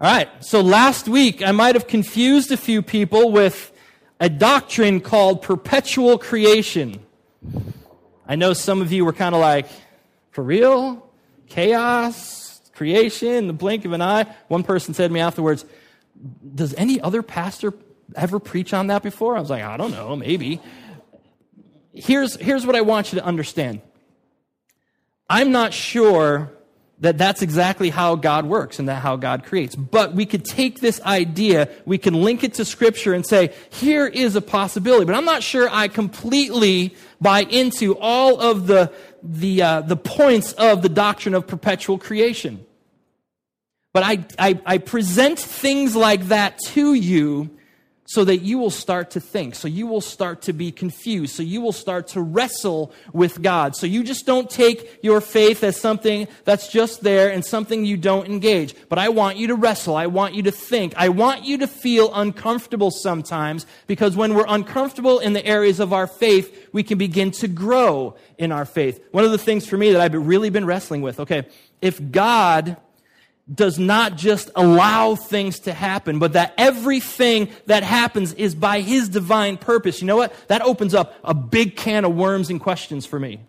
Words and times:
All 0.00 0.08
right, 0.08 0.28
so 0.44 0.60
last 0.60 1.08
week 1.08 1.42
I 1.42 1.50
might 1.50 1.74
have 1.74 1.88
confused 1.88 2.52
a 2.52 2.56
few 2.56 2.82
people 2.82 3.32
with 3.32 3.72
a 4.20 4.28
doctrine 4.28 5.00
called 5.00 5.42
perpetual 5.42 6.18
creation. 6.18 7.00
I 8.24 8.36
know 8.36 8.52
some 8.52 8.80
of 8.80 8.92
you 8.92 9.04
were 9.04 9.12
kind 9.12 9.34
of 9.34 9.40
like, 9.40 9.66
for 10.30 10.44
real? 10.44 11.10
Chaos? 11.48 12.60
Creation? 12.74 13.48
The 13.48 13.52
blink 13.52 13.84
of 13.86 13.92
an 13.92 14.00
eye? 14.00 14.32
One 14.46 14.62
person 14.62 14.94
said 14.94 15.08
to 15.08 15.12
me 15.12 15.18
afterwards, 15.18 15.64
Does 16.54 16.74
any 16.74 17.00
other 17.00 17.24
pastor 17.24 17.74
ever 18.14 18.38
preach 18.38 18.72
on 18.72 18.86
that 18.86 19.02
before? 19.02 19.36
I 19.36 19.40
was 19.40 19.50
like, 19.50 19.64
I 19.64 19.76
don't 19.76 19.90
know, 19.90 20.14
maybe. 20.14 20.60
Here's, 21.92 22.36
here's 22.36 22.64
what 22.64 22.76
I 22.76 22.82
want 22.82 23.12
you 23.12 23.18
to 23.18 23.24
understand 23.24 23.80
I'm 25.28 25.50
not 25.50 25.74
sure 25.74 26.52
that 27.00 27.16
that's 27.16 27.42
exactly 27.42 27.90
how 27.90 28.16
God 28.16 28.46
works 28.46 28.78
and 28.78 28.88
that 28.88 29.02
how 29.02 29.16
God 29.16 29.44
creates. 29.44 29.76
But 29.76 30.14
we 30.14 30.26
could 30.26 30.44
take 30.44 30.80
this 30.80 31.00
idea, 31.02 31.68
we 31.86 31.96
can 31.96 32.14
link 32.14 32.42
it 32.42 32.54
to 32.54 32.64
scripture 32.64 33.12
and 33.12 33.24
say, 33.24 33.54
here 33.70 34.06
is 34.06 34.34
a 34.34 34.40
possibility. 34.40 35.04
But 35.04 35.14
I'm 35.14 35.24
not 35.24 35.42
sure 35.42 35.68
I 35.70 35.88
completely 35.88 36.96
buy 37.20 37.40
into 37.42 37.96
all 37.98 38.40
of 38.40 38.66
the, 38.66 38.92
the, 39.22 39.62
uh, 39.62 39.80
the 39.82 39.96
points 39.96 40.52
of 40.54 40.82
the 40.82 40.88
doctrine 40.88 41.34
of 41.34 41.46
perpetual 41.46 41.98
creation. 41.98 42.64
But 43.92 44.02
I, 44.02 44.24
I, 44.38 44.60
I 44.66 44.78
present 44.78 45.38
things 45.38 45.94
like 45.94 46.28
that 46.28 46.58
to 46.68 46.94
you 46.94 47.50
so 48.08 48.24
that 48.24 48.38
you 48.38 48.56
will 48.56 48.70
start 48.70 49.10
to 49.10 49.20
think, 49.20 49.54
so 49.54 49.68
you 49.68 49.86
will 49.86 50.00
start 50.00 50.40
to 50.40 50.54
be 50.54 50.72
confused, 50.72 51.36
so 51.36 51.42
you 51.42 51.60
will 51.60 51.72
start 51.72 52.08
to 52.08 52.22
wrestle 52.22 52.90
with 53.12 53.42
God. 53.42 53.76
So 53.76 53.86
you 53.86 54.02
just 54.02 54.24
don't 54.24 54.48
take 54.48 54.98
your 55.02 55.20
faith 55.20 55.62
as 55.62 55.78
something 55.78 56.26
that's 56.46 56.72
just 56.72 57.02
there 57.02 57.30
and 57.30 57.44
something 57.44 57.84
you 57.84 57.98
don't 57.98 58.26
engage. 58.26 58.74
But 58.88 58.98
I 58.98 59.10
want 59.10 59.36
you 59.36 59.48
to 59.48 59.54
wrestle. 59.54 59.94
I 59.94 60.06
want 60.06 60.34
you 60.34 60.42
to 60.44 60.50
think. 60.50 60.94
I 60.96 61.10
want 61.10 61.44
you 61.44 61.58
to 61.58 61.66
feel 61.66 62.10
uncomfortable 62.14 62.90
sometimes 62.90 63.66
because 63.86 64.16
when 64.16 64.32
we're 64.32 64.46
uncomfortable 64.48 65.18
in 65.18 65.34
the 65.34 65.44
areas 65.44 65.78
of 65.78 65.92
our 65.92 66.06
faith, 66.06 66.70
we 66.72 66.82
can 66.82 66.96
begin 66.96 67.30
to 67.32 67.46
grow 67.46 68.16
in 68.38 68.52
our 68.52 68.64
faith. 68.64 69.04
One 69.10 69.24
of 69.24 69.32
the 69.32 69.38
things 69.38 69.66
for 69.66 69.76
me 69.76 69.92
that 69.92 70.00
I've 70.00 70.14
really 70.14 70.48
been 70.48 70.64
wrestling 70.64 71.02
with, 71.02 71.20
okay, 71.20 71.46
if 71.82 72.00
God 72.10 72.78
does 73.52 73.78
not 73.78 74.16
just 74.16 74.50
allow 74.54 75.14
things 75.14 75.60
to 75.60 75.72
happen, 75.72 76.18
but 76.18 76.34
that 76.34 76.54
everything 76.58 77.48
that 77.66 77.82
happens 77.82 78.34
is 78.34 78.54
by 78.54 78.80
His 78.80 79.08
divine 79.08 79.56
purpose. 79.56 80.00
You 80.00 80.06
know 80.06 80.16
what? 80.16 80.34
That 80.48 80.62
opens 80.62 80.94
up 80.94 81.14
a 81.24 81.34
big 81.34 81.76
can 81.76 82.04
of 82.04 82.14
worms 82.14 82.50
and 82.50 82.60
questions 82.60 83.06
for 83.06 83.18
me. 83.18 83.40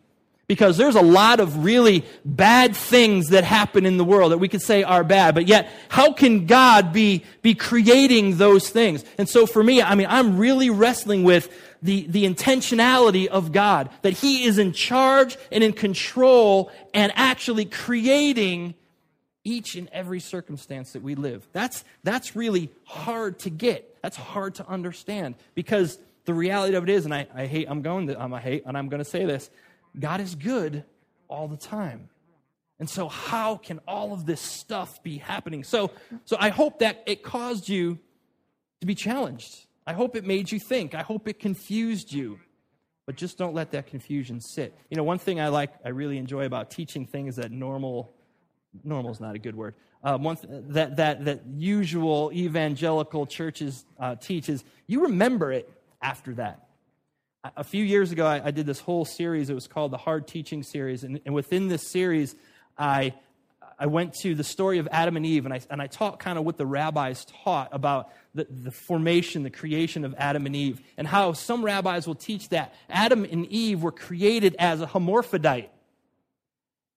Because 0.47 0.77
there's 0.77 0.95
a 0.95 1.01
lot 1.01 1.39
of 1.39 1.63
really 1.63 2.03
bad 2.25 2.75
things 2.75 3.29
that 3.29 3.43
happen 3.43 3.85
in 3.85 3.97
the 3.97 4.03
world 4.03 4.31
that 4.31 4.39
we 4.39 4.47
could 4.47 4.63
say 4.63 4.81
are 4.81 5.03
bad, 5.03 5.35
but 5.35 5.47
yet, 5.47 5.69
how 5.89 6.11
can 6.11 6.47
God 6.47 6.91
be, 6.91 7.23
be 7.43 7.53
creating 7.53 8.37
those 8.37 8.69
things? 8.69 9.05
And 9.19 9.29
so 9.29 9.45
for 9.45 9.63
me, 9.63 9.79
I 9.79 9.93
mean, 9.93 10.07
I'm 10.09 10.39
really 10.39 10.71
wrestling 10.71 11.23
with 11.23 11.51
the, 11.83 12.07
the 12.07 12.25
intentionality 12.25 13.27
of 13.27 13.51
God, 13.51 13.89
that 14.01 14.13
He 14.13 14.45
is 14.45 14.57
in 14.57 14.73
charge 14.73 15.37
and 15.51 15.63
in 15.63 15.71
control 15.71 16.71
and 16.95 17.11
actually 17.15 17.65
creating 17.65 18.73
each 19.43 19.75
and 19.75 19.87
every 19.89 20.19
circumstance 20.19 20.93
that 20.93 21.01
we 21.01 21.15
live. 21.15 21.47
That's, 21.53 21.83
that's 22.03 22.35
really 22.35 22.71
hard 22.83 23.39
to 23.39 23.49
get. 23.49 23.97
That's 24.01 24.17
hard 24.17 24.55
to 24.55 24.67
understand 24.67 25.35
because 25.55 25.97
the 26.25 26.33
reality 26.33 26.75
of 26.75 26.83
it 26.83 26.89
is, 26.89 27.05
and 27.05 27.13
I, 27.13 27.27
I 27.33 27.45
hate, 27.45 27.67
I'm 27.69 27.81
going 27.81 28.07
to, 28.07 28.21
I'm 28.21 28.33
a 28.33 28.39
hate, 28.39 28.63
and 28.65 28.77
I'm 28.77 28.89
going 28.89 29.03
to 29.03 29.09
say 29.09 29.25
this 29.25 29.49
God 29.97 30.21
is 30.21 30.35
good 30.35 30.83
all 31.27 31.47
the 31.47 31.57
time. 31.57 32.09
And 32.79 32.89
so, 32.89 33.09
how 33.09 33.57
can 33.57 33.79
all 33.87 34.13
of 34.13 34.25
this 34.25 34.39
stuff 34.39 35.03
be 35.03 35.17
happening? 35.17 35.63
So, 35.63 35.91
so 36.25 36.37
I 36.39 36.49
hope 36.49 36.79
that 36.79 37.03
it 37.05 37.23
caused 37.23 37.67
you 37.67 37.99
to 38.79 38.85
be 38.85 38.95
challenged. 38.95 39.65
I 39.85 39.93
hope 39.93 40.15
it 40.15 40.23
made 40.23 40.51
you 40.51 40.59
think. 40.59 40.95
I 40.95 41.01
hope 41.01 41.27
it 41.27 41.39
confused 41.39 42.13
you. 42.13 42.39
But 43.05 43.15
just 43.15 43.37
don't 43.37 43.55
let 43.55 43.71
that 43.71 43.87
confusion 43.87 44.39
sit. 44.39 44.77
You 44.89 44.97
know, 44.97 45.03
one 45.03 45.17
thing 45.17 45.41
I 45.41 45.47
like, 45.47 45.71
I 45.83 45.89
really 45.89 46.19
enjoy 46.19 46.45
about 46.45 46.69
teaching 46.69 47.07
things 47.07 47.37
that 47.37 47.51
normal 47.51 48.13
normal 48.83 49.11
is 49.11 49.19
not 49.19 49.35
a 49.35 49.39
good 49.39 49.55
word. 49.55 49.75
Um, 50.03 50.23
one 50.23 50.37
th- 50.37 50.63
that, 50.69 50.95
that, 50.97 51.25
that 51.25 51.41
usual 51.55 52.31
evangelical 52.33 53.25
churches 53.25 53.85
uh, 53.99 54.15
teach 54.15 54.47
is 54.49 54.63
you 54.87 55.03
remember 55.03 55.51
it 55.51 55.69
after 56.01 56.33
that. 56.35 56.67
A 57.55 57.63
few 57.63 57.83
years 57.83 58.11
ago, 58.11 58.25
I, 58.25 58.47
I, 58.47 58.51
did 58.51 58.65
this 58.65 58.79
whole 58.79 59.05
series. 59.05 59.49
It 59.49 59.53
was 59.53 59.67
called 59.67 59.91
the 59.91 59.97
Hard 59.97 60.27
Teaching 60.27 60.61
Series. 60.61 61.05
And, 61.05 61.21
and 61.25 61.33
within 61.33 61.69
this 61.69 61.89
series, 61.89 62.35
I, 62.77 63.13
I 63.77 63.85
went 63.85 64.13
to 64.23 64.35
the 64.35 64.43
story 64.43 64.77
of 64.77 64.89
Adam 64.91 65.15
and 65.15 65.25
Eve, 65.25 65.45
and 65.45 65.53
I, 65.53 65.61
and 65.69 65.81
I 65.81 65.87
taught 65.87 66.19
kind 66.19 66.37
of 66.37 66.43
what 66.43 66.57
the 66.57 66.65
rabbis 66.65 67.25
taught 67.43 67.69
about 67.71 68.11
the, 68.35 68.45
the 68.49 68.71
formation, 68.71 69.43
the 69.43 69.49
creation 69.49 70.03
of 70.03 70.13
Adam 70.17 70.45
and 70.45 70.55
Eve, 70.55 70.81
and 70.97 71.07
how 71.07 71.31
some 71.31 71.63
rabbis 71.63 72.07
will 72.07 72.15
teach 72.15 72.49
that 72.49 72.73
Adam 72.89 73.23
and 73.23 73.45
Eve 73.45 73.81
were 73.81 73.93
created 73.93 74.55
as 74.59 74.81
a 74.81 74.85
hermaphrodite 74.85 75.71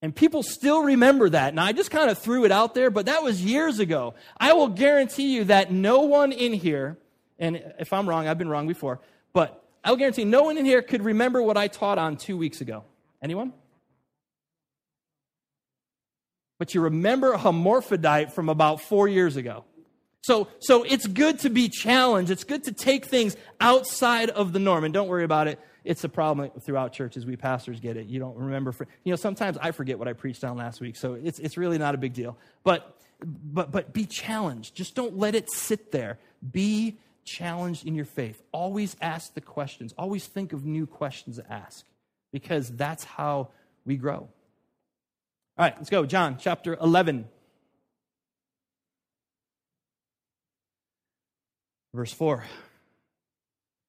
and 0.03 0.13
people 0.13 0.43
still 0.43 0.83
remember 0.83 1.29
that. 1.29 1.47
And 1.53 1.59
I 1.61 1.71
just 1.71 1.89
kind 1.89 2.11
of 2.11 2.17
threw 2.17 2.43
it 2.43 2.51
out 2.51 2.75
there, 2.75 2.91
but 2.91 3.05
that 3.05 3.23
was 3.23 3.41
years 3.41 3.79
ago. 3.79 4.15
I 4.37 4.51
will 4.51 4.67
guarantee 4.67 5.33
you 5.33 5.45
that 5.45 5.71
no 5.71 6.01
one 6.01 6.33
in 6.33 6.51
here, 6.51 6.97
and 7.39 7.63
if 7.79 7.93
I'm 7.93 8.07
wrong, 8.07 8.27
I've 8.27 8.37
been 8.37 8.49
wrong 8.49 8.67
before, 8.67 8.99
but 9.31 9.63
I'll 9.81 9.95
guarantee 9.95 10.25
no 10.25 10.43
one 10.43 10.57
in 10.57 10.65
here 10.65 10.81
could 10.81 11.03
remember 11.03 11.41
what 11.41 11.55
I 11.55 11.69
taught 11.69 11.97
on 11.97 12.17
two 12.17 12.35
weeks 12.35 12.59
ago. 12.59 12.83
Anyone? 13.21 13.53
But 16.59 16.75
you 16.75 16.81
remember 16.81 17.31
a 17.31 17.37
hermaphrodite 17.37 18.31
from 18.31 18.49
about 18.49 18.81
four 18.81 19.07
years 19.07 19.37
ago. 19.37 19.63
So, 20.21 20.49
so 20.59 20.83
it's 20.83 21.07
good 21.07 21.39
to 21.39 21.49
be 21.49 21.69
challenged. 21.69 22.29
It's 22.29 22.43
good 22.43 22.65
to 22.65 22.73
take 22.73 23.05
things 23.05 23.37
outside 23.61 24.29
of 24.29 24.51
the 24.51 24.59
norm. 24.59 24.83
And 24.83 24.93
don't 24.93 25.07
worry 25.07 25.23
about 25.23 25.47
it 25.47 25.61
it's 25.83 26.03
a 26.03 26.09
problem 26.09 26.51
throughout 26.61 26.93
churches. 26.93 27.25
We 27.25 27.35
pastors 27.35 27.79
get 27.79 27.97
it. 27.97 28.07
You 28.07 28.19
don't 28.19 28.37
remember. 28.37 28.71
For, 28.71 28.87
you 29.03 29.11
know, 29.11 29.15
sometimes 29.15 29.57
I 29.61 29.71
forget 29.71 29.99
what 29.99 30.07
I 30.07 30.13
preached 30.13 30.43
on 30.43 30.57
last 30.57 30.81
week, 30.81 30.95
so 30.95 31.13
it's, 31.15 31.39
it's 31.39 31.57
really 31.57 31.77
not 31.77 31.95
a 31.95 31.97
big 31.97 32.13
deal. 32.13 32.37
But, 32.63 32.97
but, 33.21 33.71
but 33.71 33.93
be 33.93 34.05
challenged. 34.05 34.75
Just 34.75 34.95
don't 34.95 35.17
let 35.17 35.35
it 35.35 35.51
sit 35.51 35.91
there. 35.91 36.19
Be 36.51 36.97
challenged 37.25 37.85
in 37.85 37.95
your 37.95 38.05
faith. 38.05 38.41
Always 38.51 38.95
ask 39.01 39.33
the 39.33 39.41
questions. 39.41 39.93
Always 39.97 40.25
think 40.25 40.53
of 40.53 40.65
new 40.65 40.87
questions 40.87 41.37
to 41.37 41.51
ask 41.51 41.85
because 42.31 42.69
that's 42.69 43.03
how 43.03 43.49
we 43.85 43.97
grow. 43.97 44.27
All 45.55 45.65
right, 45.65 45.75
let's 45.77 45.89
go. 45.89 46.05
John 46.05 46.37
chapter 46.39 46.75
11. 46.75 47.27
Verse 51.93 52.11
4. 52.11 52.43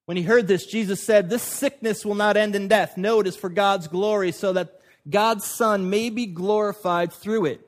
When 0.06 0.16
he 0.16 0.22
heard 0.22 0.46
this, 0.46 0.66
Jesus 0.66 1.02
said, 1.02 1.30
This 1.30 1.42
sickness 1.42 2.04
will 2.04 2.14
not 2.14 2.36
end 2.36 2.54
in 2.54 2.68
death. 2.68 2.96
No, 2.96 3.20
it 3.20 3.26
is 3.26 3.36
for 3.36 3.48
God's 3.48 3.88
glory, 3.88 4.32
so 4.32 4.52
that 4.52 4.80
God's 5.08 5.44
Son 5.44 5.88
may 5.90 6.10
be 6.10 6.26
glorified 6.26 7.12
through 7.12 7.46
it. 7.46 7.60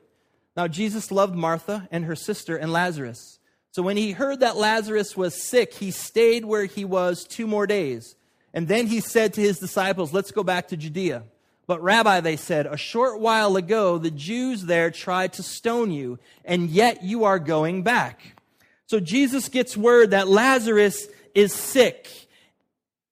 Now, 0.55 0.67
Jesus 0.67 1.11
loved 1.11 1.35
Martha 1.35 1.87
and 1.91 2.05
her 2.05 2.15
sister 2.15 2.55
and 2.55 2.71
Lazarus. 2.71 3.39
So 3.71 3.83
when 3.83 3.97
he 3.97 4.11
heard 4.11 4.39
that 4.39 4.57
Lazarus 4.57 5.15
was 5.15 5.41
sick, 5.41 5.73
he 5.73 5.91
stayed 5.91 6.45
where 6.45 6.65
he 6.65 6.83
was 6.83 7.25
two 7.25 7.45
more 7.45 7.67
days. 7.67 8.15
And 8.53 8.67
then 8.67 8.87
he 8.87 9.01
said 9.01 9.33
to 9.33 9.41
his 9.41 9.59
disciples, 9.59 10.13
Let's 10.13 10.31
go 10.31 10.43
back 10.43 10.69
to 10.69 10.77
Judea. 10.77 11.23
But, 11.67 11.83
Rabbi, 11.83 12.21
they 12.21 12.37
said, 12.37 12.65
a 12.65 12.77
short 12.77 13.19
while 13.19 13.57
ago, 13.57 13.97
the 13.97 14.09
Jews 14.09 14.63
there 14.63 14.89
tried 14.89 15.33
to 15.33 15.43
stone 15.43 15.91
you, 15.91 16.17
and 16.45 16.69
yet 16.69 17.03
you 17.03 17.25
are 17.25 17.39
going 17.39 17.83
back. 17.83 18.21
So 18.85 19.01
Jesus 19.01 19.49
gets 19.49 19.75
word 19.75 20.11
that 20.11 20.29
Lazarus 20.29 21.07
is 21.35 21.53
sick 21.53 22.26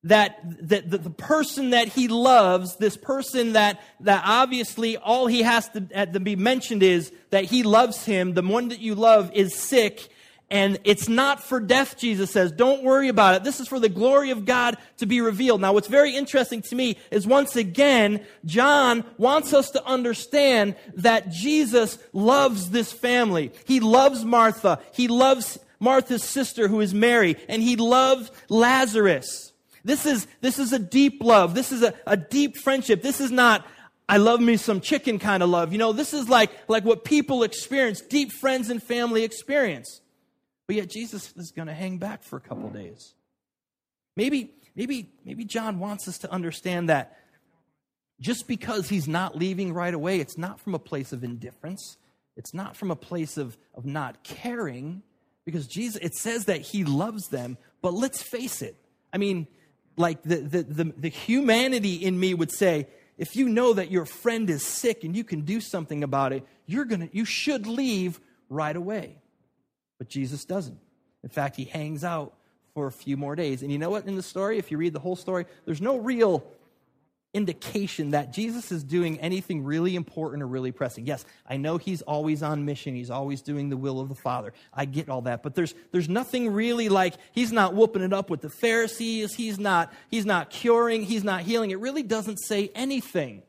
that, 0.06 0.40
that 0.68 0.90
the, 0.90 1.10
person 1.10 1.72
that 1.72 1.88
he 1.88 2.08
loves, 2.08 2.76
this 2.78 2.96
person 2.96 3.54
that, 3.54 3.82
that 4.02 4.24
obviously 4.26 4.98
all 4.98 5.26
he 5.26 5.42
has 5.42 5.68
to, 5.70 5.88
uh, 5.96 6.06
to 6.06 6.20
be 6.20 6.36
mentioned 6.36 6.84
is 6.84 7.12
that 7.32 7.46
he 7.46 7.64
loves 7.64 8.06
him, 8.06 8.34
the 8.34 8.44
one 8.44 8.70
that 8.70 8.80
you 8.80 8.94
love 8.94 9.32
is 9.34 9.56
sick, 9.56 10.08
and 10.52 10.78
it's 10.84 11.10
not 11.10 11.44
for 11.44 11.60
death, 11.60 11.98
Jesus 11.98 12.30
says. 12.30 12.52
Don't 12.52 12.84
worry 12.84 13.08
about 13.08 13.34
it. 13.34 13.44
This 13.44 13.60
is 13.60 13.68
for 13.68 13.80
the 13.80 13.90
glory 13.90 14.30
of 14.30 14.46
God 14.46 14.78
to 14.98 15.08
be 15.08 15.22
revealed. 15.22 15.60
Now, 15.60 15.74
what's 15.74 15.88
very 15.88 16.16
interesting 16.16 16.62
to 16.64 16.76
me 16.76 16.98
is 17.10 17.26
once 17.26 17.56
again, 17.56 18.24
John 18.46 19.04
wants 19.18 19.56
us 19.56 19.72
to 19.72 19.84
understand 19.84 20.76
that 20.98 21.32
Jesus 21.32 21.98
loves 22.14 22.70
this 22.70 22.94
family. 22.94 23.52
He 23.66 23.80
loves 23.80 24.24
Martha. 24.24 24.80
He 24.94 25.08
loves 25.08 25.58
Martha's 25.80 26.24
sister, 26.24 26.68
who 26.68 26.80
is 26.80 26.94
Mary, 26.94 27.38
and 27.50 27.64
he 27.64 27.76
loves 27.76 28.30
Lazarus. 28.48 29.52
This 29.86 30.08
is, 30.08 30.28
this 30.42 30.58
is 30.58 30.74
a 30.74 30.80
deep 30.80 31.24
love. 31.24 31.54
This 31.54 31.72
is 31.72 31.84
a, 31.84 31.94
a 32.08 32.18
deep 32.18 32.58
friendship. 32.58 33.04
This 33.04 33.22
is 33.22 33.30
not, 33.32 33.66
I 34.10 34.18
love 34.18 34.42
me 34.42 34.58
some 34.58 34.82
chicken 34.82 35.20
kind 35.20 35.44
of 35.44 35.50
love. 35.50 35.72
You 35.72 35.78
know, 35.78 35.94
this 35.94 36.12
is 36.12 36.28
like, 36.28 36.50
like 36.68 36.84
what 36.84 37.06
people 37.06 37.44
experience, 37.44 38.02
deep 38.02 38.32
friends 38.32 38.72
and 38.72 38.82
family 38.82 39.24
experience. 39.24 40.02
But 40.66 40.76
yet 40.78 40.90
Jesus 40.90 41.32
is 41.38 41.52
going 41.56 41.68
to 41.68 41.74
hang 41.74 42.00
back 42.00 42.24
for 42.24 42.36
a 42.36 42.42
couple 42.42 42.68
days. 42.72 43.14
Maybe, 44.18 44.56
maybe, 44.76 45.12
maybe 45.24 45.46
John 45.46 45.78
wants 45.78 46.08
us 46.08 46.18
to 46.20 46.32
understand 46.32 46.90
that 46.90 47.20
just 48.20 48.48
because 48.48 48.90
he's 48.90 49.08
not 49.08 49.38
leaving 49.38 49.72
right 49.72 49.94
away, 49.94 50.20
it's 50.20 50.38
not 50.38 50.60
from 50.60 50.74
a 50.74 50.80
place 50.80 51.14
of 51.14 51.24
indifference. 51.24 51.98
It's 52.36 52.56
not 52.56 52.76
from 52.76 52.90
a 52.90 52.96
place 52.96 53.38
of, 53.38 53.56
of 53.76 53.86
not 53.86 54.24
caring, 54.24 55.04
because 55.46 55.68
Jesus, 55.68 56.02
it 56.02 56.16
says 56.16 56.46
that 56.46 56.62
he 56.62 56.84
loves 56.84 57.28
them, 57.28 57.58
but 57.84 57.94
let's 57.94 58.24
face 58.24 58.64
it. 58.64 58.76
I 59.14 59.18
mean, 59.18 59.48
like 59.98 60.22
the, 60.24 60.38
the, 60.38 60.64
the, 60.64 60.84
the 60.98 61.10
humanity 61.10 61.96
in 61.96 62.20
me 62.20 62.34
would 62.34 62.52
say, 62.52 62.88
if 63.18 63.36
you 63.36 63.48
know 63.48 63.74
that 63.74 63.92
your 63.92 64.06
friend 64.06 64.50
is 64.50 64.66
sick 64.66 65.04
and 65.04 65.16
you 65.16 65.24
can 65.24 65.42
do 65.42 65.62
something 65.62 66.04
about 66.04 66.34
it, 66.34 66.46
you're 66.66 66.86
gonna, 66.86 67.10
you 67.12 67.26
should 67.26 67.66
leave 67.66 68.20
right 68.50 68.76
away. 68.76 69.18
But 69.98 70.10
Jesus 70.10 70.46
doesn't. 70.46 70.78
In 71.24 71.30
fact, 71.30 71.56
he 71.56 71.66
hangs 71.66 72.04
out 72.04 72.34
for 72.74 72.88
a 72.88 72.92
few 72.92 73.16
more 73.16 73.36
days. 73.36 73.64
And 73.64 73.72
you 73.72 73.78
know 73.78 73.90
what, 73.90 74.06
in 74.06 74.16
the 74.16 74.24
story, 74.24 74.58
if 74.58 74.70
you 74.70 74.78
read 74.78 74.94
the 74.94 75.00
whole 75.00 75.16
story, 75.16 75.46
there's 75.66 75.82
no 75.82 75.98
real 75.98 76.46
indication 77.36 78.12
that 78.12 78.32
Jesus 78.32 78.72
is 78.72 78.84
doing 78.84 79.20
anything 79.20 79.64
really 79.66 79.96
important 79.96 80.42
or 80.42 80.48
really 80.48 80.72
pressing. 80.72 81.06
Yes, 81.06 81.26
I 81.48 81.58
know 81.58 81.78
he's 81.78 82.02
always 82.02 82.42
on 82.42 82.64
mission. 82.64 82.96
He's 82.96 83.12
always 83.12 83.42
doing 83.42 83.70
the 83.70 83.76
will 83.76 84.00
of 84.00 84.08
the 84.08 84.16
Father. 84.16 84.54
I 84.74 84.86
get 84.86 85.10
all 85.10 85.22
that. 85.24 85.44
But 85.44 85.54
there's, 85.54 85.76
there's 85.92 86.08
nothing 86.08 86.54
really 86.54 86.88
like 86.88 87.16
he's 87.34 87.52
not 87.52 87.74
whooping 87.74 88.02
it 88.02 88.14
up 88.14 88.30
with 88.30 88.40
the 88.40 88.50
Pharisees. 88.50 89.36
He's 89.36 89.60
not, 89.60 89.94
he's 90.10 90.26
not 90.26 90.50
curing. 90.50 91.04
He's 91.04 91.26
not 91.26 91.42
healing. 91.42 91.72
It 91.72 91.80
really 91.80 92.04
doesn't 92.04 92.38
say 92.38 92.72
anything. 92.74 93.44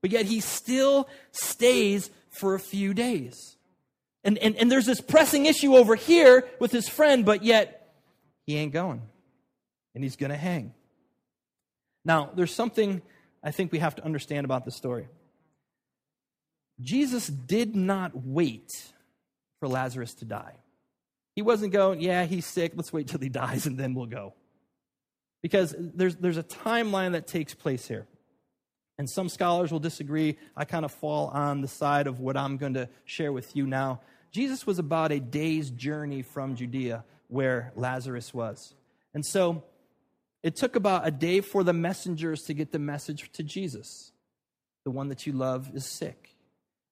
But 0.00 0.12
yet 0.12 0.26
he 0.26 0.40
still 0.40 1.08
stays 1.32 2.10
for 2.30 2.54
a 2.54 2.60
few 2.60 2.94
days. 2.94 3.56
And, 4.24 4.38
and, 4.38 4.56
and 4.56 4.70
there's 4.70 4.86
this 4.86 5.00
pressing 5.00 5.46
issue 5.46 5.74
over 5.74 5.96
here 5.96 6.48
with 6.60 6.70
his 6.70 6.88
friend, 6.88 7.24
but 7.24 7.42
yet 7.42 7.92
he 8.46 8.56
ain't 8.56 8.72
going. 8.72 9.02
And 9.94 10.04
he's 10.04 10.16
going 10.16 10.30
to 10.30 10.36
hang. 10.36 10.72
Now, 12.04 12.30
there's 12.34 12.54
something 12.54 13.02
I 13.42 13.50
think 13.50 13.72
we 13.72 13.78
have 13.78 13.96
to 13.96 14.04
understand 14.04 14.44
about 14.44 14.64
the 14.64 14.70
story. 14.70 15.08
Jesus 16.80 17.26
did 17.26 17.76
not 17.76 18.12
wait 18.14 18.92
for 19.60 19.68
Lazarus 19.68 20.14
to 20.14 20.24
die. 20.24 20.54
He 21.34 21.42
wasn't 21.42 21.72
going, 21.72 22.00
yeah, 22.00 22.24
he's 22.24 22.46
sick, 22.46 22.72
let's 22.76 22.92
wait 22.92 23.08
till 23.08 23.20
he 23.20 23.28
dies 23.28 23.66
and 23.66 23.78
then 23.78 23.94
we'll 23.94 24.06
go. 24.06 24.34
Because 25.42 25.74
there's, 25.78 26.16
there's 26.16 26.36
a 26.36 26.42
timeline 26.42 27.12
that 27.12 27.26
takes 27.26 27.54
place 27.54 27.88
here. 27.88 28.06
And 28.98 29.08
some 29.08 29.28
scholars 29.28 29.72
will 29.72 29.80
disagree. 29.80 30.36
I 30.56 30.64
kind 30.64 30.84
of 30.84 30.92
fall 30.92 31.28
on 31.28 31.62
the 31.62 31.68
side 31.68 32.06
of 32.06 32.20
what 32.20 32.36
I'm 32.36 32.58
going 32.58 32.74
to 32.74 32.88
share 33.04 33.32
with 33.32 33.56
you 33.56 33.66
now. 33.66 34.00
Jesus 34.30 34.66
was 34.66 34.78
about 34.78 35.10
a 35.10 35.18
day's 35.18 35.70
journey 35.70 36.22
from 36.22 36.54
Judea 36.54 37.04
where 37.28 37.72
Lazarus 37.74 38.32
was. 38.32 38.74
And 39.14 39.24
so 39.24 39.64
it 40.42 40.56
took 40.56 40.76
about 40.76 41.06
a 41.06 41.10
day 41.10 41.40
for 41.40 41.62
the 41.62 41.72
messengers 41.72 42.42
to 42.44 42.54
get 42.54 42.72
the 42.72 42.78
message 42.78 43.30
to 43.32 43.42
Jesus. 43.42 44.12
The 44.84 44.90
one 44.90 45.08
that 45.08 45.26
you 45.26 45.32
love 45.32 45.70
is 45.74 45.86
sick. 45.86 46.34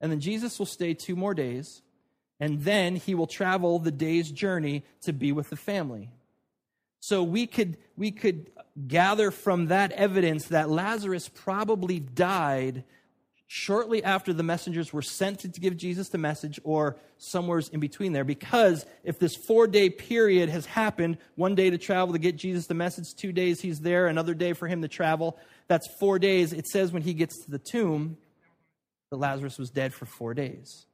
And 0.01 0.11
then 0.11 0.21
Jesus 0.21 0.59
will 0.59 0.67
stay 0.67 0.95
two 0.95 1.17
more 1.17 1.35
days, 1.35 1.83
and 2.39 2.63
then 2.63 2.97
he 2.97 3.15
will 3.15 3.27
travel 3.27 3.79
the 3.79 3.91
day's 3.91 4.31
journey 4.31 4.85
to 5.03 5.13
be 5.13 5.33
with 5.33 5.51
the 5.51 5.57
family. 5.57 6.11
So 7.01 7.23
we 7.23 7.47
could, 7.47 7.77
we 7.97 8.11
could 8.11 8.51
gather 8.87 9.31
from 9.31 9.67
that 9.67 9.93
evidence 9.93 10.47
that 10.47 10.71
Lazarus 10.71 11.29
probably 11.29 11.99
died 11.99 12.85
shortly 13.53 14.05
after 14.05 14.33
the 14.33 14.45
messengers 14.45 14.93
were 14.93 15.03
sent 15.03 15.41
to 15.41 15.49
give 15.49 15.77
Jesus 15.77 16.09
the 16.09 16.19
message 16.19 16.61
or 16.63 16.97
somewheres 17.19 17.69
in 17.71 17.81
between 17.81 18.13
there. 18.13 18.23
Because 18.23 18.87
if 19.03 19.19
this 19.19 19.35
four 19.35 19.67
day 19.67 19.91
period 19.91 20.49
has 20.49 20.67
happened, 20.67 21.19
one 21.35 21.57
day 21.57 21.69
to 21.69 21.77
travel 21.77 22.13
to 22.13 22.21
get 22.21 22.37
Jesus 22.37 22.69
the 22.69 22.75
message, 22.75 23.13
two 23.13 23.33
days 23.33 23.61
he's 23.61 23.81
there, 23.81 24.07
another 24.07 24.35
day 24.35 24.53
for 24.53 24.69
him 24.69 24.83
to 24.83 24.89
travel, 24.89 25.37
that's 25.67 25.89
four 25.99 26.21
days. 26.21 26.53
It 26.53 26.69
says 26.69 26.93
when 26.93 27.03
he 27.03 27.13
gets 27.13 27.45
to 27.45 27.51
the 27.51 27.59
tomb 27.59 28.19
that 29.11 29.17
Lazarus 29.17 29.59
was 29.59 29.71
dead 29.71 29.93
for 29.93 30.07
four 30.07 30.33
days. 30.33 30.87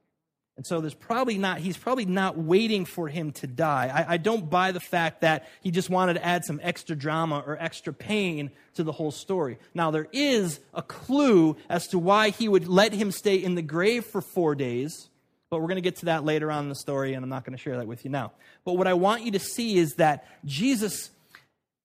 And 0.57 0.65
so 0.65 0.81
there's 0.81 0.95
probably 0.95 1.37
not, 1.37 1.59
he's 1.59 1.77
probably 1.77 2.05
not 2.05 2.35
waiting 2.35 2.85
for 2.85 3.07
him 3.07 3.31
to 3.33 3.47
die. 3.47 3.91
I, 3.93 4.13
I, 4.13 4.17
don't 4.17 4.49
buy 4.49 4.71
the 4.71 4.79
fact 4.79 5.21
that 5.21 5.47
he 5.61 5.69
just 5.69 5.87
wanted 5.87 6.15
to 6.15 6.25
add 6.25 6.43
some 6.45 6.59
extra 6.63 6.95
drama 6.95 7.43
or 7.45 7.57
extra 7.59 7.93
pain 7.93 8.49
to 8.73 8.83
the 8.83 8.91
whole 8.91 9.11
story. 9.11 9.59
Now, 9.75 9.91
there 9.91 10.07
is 10.11 10.59
a 10.73 10.81
clue 10.81 11.57
as 11.69 11.87
to 11.89 11.99
why 11.99 12.31
he 12.31 12.49
would 12.49 12.67
let 12.67 12.91
him 12.91 13.11
stay 13.11 13.35
in 13.35 13.53
the 13.53 13.61
grave 13.61 14.03
for 14.03 14.19
four 14.19 14.55
days, 14.55 15.09
but 15.51 15.61
we're 15.61 15.67
going 15.67 15.75
to 15.75 15.81
get 15.81 15.97
to 15.97 16.05
that 16.05 16.25
later 16.25 16.51
on 16.51 16.63
in 16.63 16.69
the 16.69 16.75
story, 16.75 17.13
and 17.13 17.23
I'm 17.23 17.29
not 17.29 17.45
going 17.45 17.55
to 17.55 17.61
share 17.61 17.77
that 17.77 17.87
with 17.87 18.03
you 18.03 18.09
now. 18.09 18.31
But 18.65 18.73
what 18.73 18.87
I 18.87 18.95
want 18.95 19.21
you 19.21 19.31
to 19.33 19.39
see 19.39 19.77
is 19.77 19.93
that 19.97 20.25
Jesus 20.43 21.11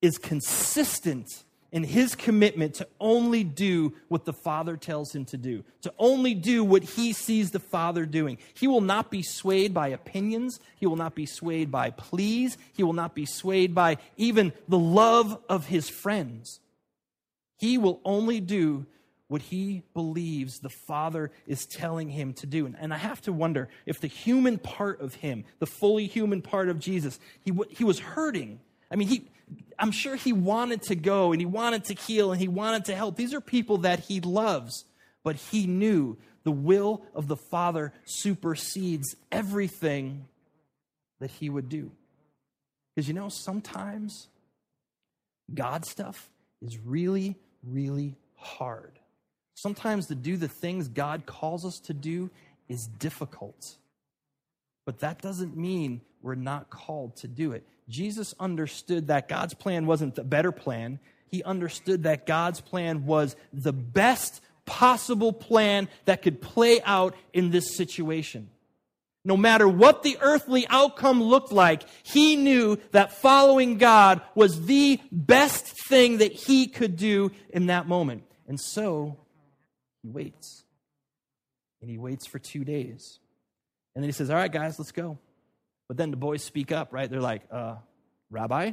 is 0.01 0.17
consistent 0.17 1.27
in 1.73 1.83
his 1.83 2.13
commitment 2.13 2.75
to 2.75 2.87
only 2.99 3.43
do 3.43 3.93
what 4.07 4.25
the 4.25 4.31
Father 4.31 4.77
tells 4.77 5.13
him 5.13 5.25
to 5.25 5.37
do, 5.37 5.63
to 5.81 5.91
only 5.97 6.35
do 6.35 6.63
what 6.63 6.83
he 6.83 7.11
sees 7.11 7.49
the 7.49 7.59
Father 7.59 8.05
doing. 8.05 8.37
He 8.53 8.67
will 8.67 8.79
not 8.79 9.09
be 9.09 9.23
swayed 9.23 9.73
by 9.73 9.87
opinions. 9.87 10.59
He 10.75 10.85
will 10.85 10.95
not 10.95 11.15
be 11.15 11.25
swayed 11.25 11.71
by 11.71 11.89
pleas. 11.89 12.59
He 12.73 12.83
will 12.83 12.93
not 12.93 13.15
be 13.15 13.25
swayed 13.25 13.73
by 13.73 13.97
even 14.17 14.53
the 14.67 14.77
love 14.77 15.39
of 15.49 15.65
his 15.65 15.89
friends. 15.89 16.59
He 17.57 17.79
will 17.79 17.99
only 18.05 18.39
do 18.39 18.85
what 19.27 19.41
he 19.41 19.81
believes 19.95 20.59
the 20.59 20.69
Father 20.69 21.31
is 21.47 21.65
telling 21.65 22.09
him 22.09 22.33
to 22.33 22.45
do. 22.45 22.71
And, 22.79 22.93
I 22.93 22.97
have 22.97 23.21
to 23.21 23.33
wonder 23.33 23.67
if 23.87 23.99
the 23.99 24.05
human 24.05 24.59
part 24.59 25.01
of 25.01 25.15
him, 25.15 25.43
the 25.57 25.65
fully 25.65 26.05
human 26.05 26.43
part 26.43 26.69
of 26.69 26.77
Jesus, 26.77 27.19
he, 27.43 27.51
he 27.71 27.83
was 27.83 27.97
hurting. 27.97 28.59
I 28.91 28.95
mean, 28.95 29.07
he, 29.07 29.31
I'm 29.77 29.91
sure 29.91 30.15
he 30.15 30.33
wanted 30.33 30.83
to 30.83 30.95
go 30.95 31.31
and 31.31 31.41
he 31.41 31.45
wanted 31.45 31.85
to 31.85 31.93
heal 31.93 32.31
and 32.31 32.39
he 32.39 32.47
wanted 32.47 32.85
to 32.85 32.95
help. 32.95 33.15
These 33.15 33.33
are 33.33 33.41
people 33.41 33.79
that 33.79 33.99
he 33.99 34.21
loves, 34.21 34.85
but 35.23 35.35
he 35.35 35.67
knew 35.67 36.17
the 36.43 36.51
will 36.51 37.03
of 37.15 37.27
the 37.27 37.37
Father 37.37 37.93
supersedes 38.05 39.15
everything 39.31 40.25
that 41.19 41.31
he 41.31 41.49
would 41.49 41.69
do. 41.69 41.91
Because 42.95 43.07
you 43.07 43.13
know, 43.13 43.29
sometimes 43.29 44.27
God 45.53 45.85
stuff 45.85 46.29
is 46.61 46.77
really, 46.77 47.35
really 47.63 48.15
hard. 48.35 48.99
Sometimes 49.55 50.07
to 50.07 50.15
do 50.15 50.37
the 50.37 50.47
things 50.47 50.87
God 50.87 51.25
calls 51.25 51.65
us 51.65 51.79
to 51.79 51.93
do 51.93 52.29
is 52.67 52.87
difficult. 52.87 53.75
But 54.85 54.99
that 54.99 55.21
doesn't 55.21 55.55
mean 55.55 56.01
we're 56.21 56.35
not 56.35 56.69
called 56.69 57.15
to 57.17 57.27
do 57.27 57.51
it. 57.51 57.65
Jesus 57.89 58.33
understood 58.39 59.07
that 59.07 59.27
God's 59.27 59.53
plan 59.53 59.85
wasn't 59.85 60.15
the 60.15 60.23
better 60.23 60.51
plan. 60.51 60.99
He 61.27 61.43
understood 61.43 62.03
that 62.03 62.25
God's 62.25 62.61
plan 62.61 63.05
was 63.05 63.35
the 63.51 63.73
best 63.73 64.41
possible 64.65 65.33
plan 65.33 65.89
that 66.05 66.21
could 66.21 66.41
play 66.41 66.81
out 66.83 67.15
in 67.33 67.51
this 67.51 67.75
situation. 67.75 68.49
No 69.25 69.37
matter 69.37 69.67
what 69.67 70.03
the 70.03 70.17
earthly 70.19 70.67
outcome 70.67 71.23
looked 71.23 71.51
like, 71.51 71.83
he 72.03 72.35
knew 72.35 72.77
that 72.91 73.13
following 73.13 73.77
God 73.77 74.21
was 74.35 74.65
the 74.65 74.99
best 75.11 75.65
thing 75.87 76.17
that 76.17 76.33
he 76.33 76.67
could 76.67 76.97
do 76.97 77.31
in 77.49 77.67
that 77.67 77.87
moment. 77.87 78.23
And 78.47 78.59
so 78.59 79.17
he 80.01 80.09
waits. 80.09 80.65
And 81.81 81.89
he 81.89 81.97
waits 81.97 82.27
for 82.27 82.39
two 82.39 82.65
days. 82.65 83.19
And 83.95 84.03
then 84.03 84.09
he 84.09 84.13
says, 84.13 84.29
All 84.29 84.35
right, 84.35 84.51
guys, 84.51 84.77
let's 84.77 84.91
go. 84.91 85.17
But 85.87 85.97
then 85.97 86.11
the 86.11 86.17
boys 86.17 86.43
speak 86.43 86.71
up, 86.71 86.93
right? 86.93 87.09
They're 87.09 87.21
like, 87.21 87.43
uh, 87.51 87.75
Rabbi, 88.31 88.71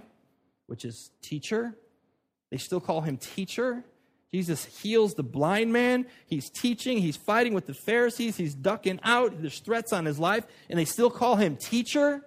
which 0.66 0.84
is 0.84 1.10
teacher. 1.22 1.76
They 2.50 2.56
still 2.56 2.80
call 2.80 3.00
him 3.00 3.16
teacher. 3.16 3.84
Jesus 4.32 4.64
heals 4.64 5.14
the 5.14 5.22
blind 5.22 5.72
man. 5.72 6.06
He's 6.26 6.50
teaching. 6.50 6.98
He's 6.98 7.16
fighting 7.16 7.52
with 7.52 7.66
the 7.66 7.74
Pharisees. 7.74 8.36
He's 8.36 8.54
ducking 8.54 9.00
out. 9.02 9.40
There's 9.40 9.58
threats 9.58 9.92
on 9.92 10.04
his 10.04 10.18
life. 10.18 10.46
And 10.68 10.78
they 10.78 10.84
still 10.84 11.10
call 11.10 11.36
him 11.36 11.56
teacher. 11.56 12.24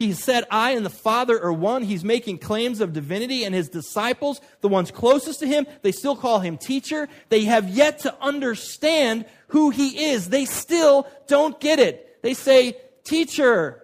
He 0.00 0.14
said, 0.14 0.44
I 0.50 0.70
and 0.70 0.86
the 0.86 0.90
Father 0.90 1.38
are 1.42 1.52
one. 1.52 1.82
He's 1.82 2.04
making 2.04 2.38
claims 2.38 2.80
of 2.80 2.94
divinity, 2.94 3.44
and 3.44 3.54
his 3.54 3.68
disciples, 3.68 4.40
the 4.62 4.68
ones 4.68 4.90
closest 4.90 5.40
to 5.40 5.46
him, 5.46 5.66
they 5.82 5.92
still 5.92 6.16
call 6.16 6.40
him 6.40 6.56
teacher. 6.56 7.06
They 7.28 7.44
have 7.44 7.68
yet 7.68 7.98
to 8.00 8.16
understand 8.18 9.26
who 9.48 9.68
he 9.68 10.06
is. 10.06 10.30
They 10.30 10.46
still 10.46 11.06
don't 11.26 11.60
get 11.60 11.78
it. 11.80 12.22
They 12.22 12.32
say, 12.32 12.78
teacher, 13.04 13.79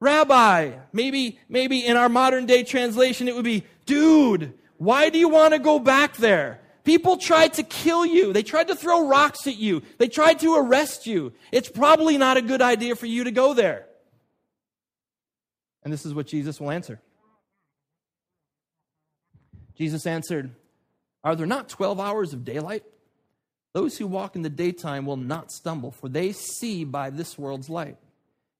Rabbi. 0.00 0.72
Maybe, 0.92 1.38
maybe 1.48 1.84
in 1.86 1.96
our 1.96 2.08
modern 2.08 2.46
day 2.46 2.64
translation, 2.64 3.28
it 3.28 3.34
would 3.34 3.44
be, 3.44 3.64
dude, 3.86 4.54
why 4.78 5.10
do 5.10 5.18
you 5.18 5.28
want 5.28 5.52
to 5.52 5.60
go 5.60 5.78
back 5.78 6.16
there? 6.16 6.60
People 6.84 7.18
tried 7.18 7.52
to 7.54 7.62
kill 7.62 8.06
you. 8.06 8.32
They 8.32 8.42
tried 8.42 8.68
to 8.68 8.74
throw 8.74 9.06
rocks 9.06 9.46
at 9.46 9.56
you. 9.56 9.82
They 9.98 10.08
tried 10.08 10.40
to 10.40 10.54
arrest 10.54 11.06
you. 11.06 11.32
It's 11.52 11.68
probably 11.68 12.16
not 12.16 12.38
a 12.38 12.42
good 12.42 12.62
idea 12.62 12.96
for 12.96 13.06
you 13.06 13.24
to 13.24 13.30
go 13.30 13.52
there. 13.52 13.86
And 15.82 15.92
this 15.92 16.06
is 16.06 16.14
what 16.14 16.26
Jesus 16.26 16.60
will 16.60 16.70
answer. 16.70 17.00
Jesus 19.76 20.06
answered, 20.06 20.50
Are 21.22 21.36
there 21.36 21.46
not 21.46 21.68
12 21.68 22.00
hours 22.00 22.32
of 22.32 22.44
daylight? 22.44 22.84
Those 23.72 23.98
who 23.98 24.06
walk 24.06 24.34
in 24.34 24.42
the 24.42 24.50
daytime 24.50 25.06
will 25.06 25.16
not 25.16 25.52
stumble, 25.52 25.90
for 25.90 26.08
they 26.08 26.32
see 26.32 26.84
by 26.84 27.10
this 27.10 27.38
world's 27.38 27.70
light. 27.70 27.96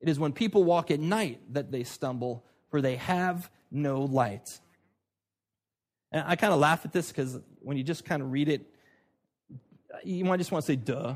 It 0.01 0.09
is 0.09 0.19
when 0.19 0.33
people 0.33 0.65
walk 0.65 0.91
at 0.91 1.01
night 1.01 1.41
that 1.53 1.71
they 1.71 1.85
stumble, 1.85 2.45
for 2.71 2.81
they 2.81 2.97
have 2.97 3.51
no 3.71 4.03
light. 4.03 4.59
And 6.13 6.25
I 6.27 6.37
kind 6.37 6.53
of 6.53 6.59
laugh 6.59 6.85
at 6.85 6.93
this 6.93 7.09
because 7.09 7.39
when 7.61 7.77
you 7.77 7.85
just 7.85 8.05
kind 8.05 8.23
of 8.23 8.33
read 8.33 8.49
it, 8.49 8.63
you 10.05 10.25
might 10.25 10.39
just 10.39 10.51
want 10.53 10.65
to 10.65 10.73
say, 10.73 10.77
duh. 10.77 11.15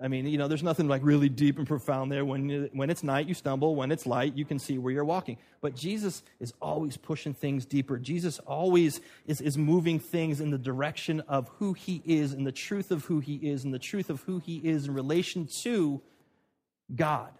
I 0.00 0.08
mean, 0.08 0.26
you 0.26 0.36
know, 0.36 0.48
there's 0.48 0.64
nothing 0.64 0.88
like 0.88 1.00
really 1.04 1.28
deep 1.28 1.58
and 1.58 1.66
profound 1.66 2.10
there. 2.10 2.24
When, 2.24 2.48
you, 2.48 2.70
when 2.72 2.90
it's 2.90 3.04
night, 3.04 3.28
you 3.28 3.34
stumble. 3.34 3.76
When 3.76 3.92
it's 3.92 4.04
light, 4.04 4.36
you 4.36 4.44
can 4.44 4.58
see 4.58 4.76
where 4.76 4.92
you're 4.92 5.04
walking. 5.04 5.38
But 5.60 5.76
Jesus 5.76 6.24
is 6.40 6.52
always 6.60 6.96
pushing 6.96 7.34
things 7.34 7.64
deeper. 7.64 7.98
Jesus 7.98 8.40
always 8.40 9.00
is, 9.26 9.40
is 9.40 9.56
moving 9.56 10.00
things 10.00 10.40
in 10.40 10.50
the 10.50 10.58
direction 10.58 11.20
of 11.28 11.48
who 11.58 11.72
he 11.72 12.02
is 12.04 12.32
and 12.32 12.44
the 12.44 12.50
truth 12.50 12.90
of 12.90 13.04
who 13.04 13.20
he 13.20 13.36
is 13.36 13.62
and 13.64 13.72
the 13.72 13.78
truth 13.78 14.10
of 14.10 14.22
who 14.22 14.40
he 14.40 14.56
is 14.56 14.88
in 14.88 14.94
relation 14.94 15.46
to 15.60 16.00
God. 16.96 17.30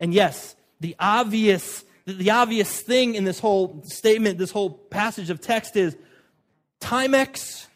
And 0.00 0.14
yes, 0.14 0.56
the 0.80 0.96
obvious, 0.98 1.84
the 2.06 2.30
obvious 2.30 2.80
thing 2.80 3.14
in 3.14 3.24
this 3.24 3.38
whole 3.38 3.82
statement, 3.84 4.38
this 4.38 4.50
whole 4.50 4.70
passage 4.70 5.30
of 5.30 5.40
text 5.40 5.76
is 5.76 5.96
Timex, 6.80 7.66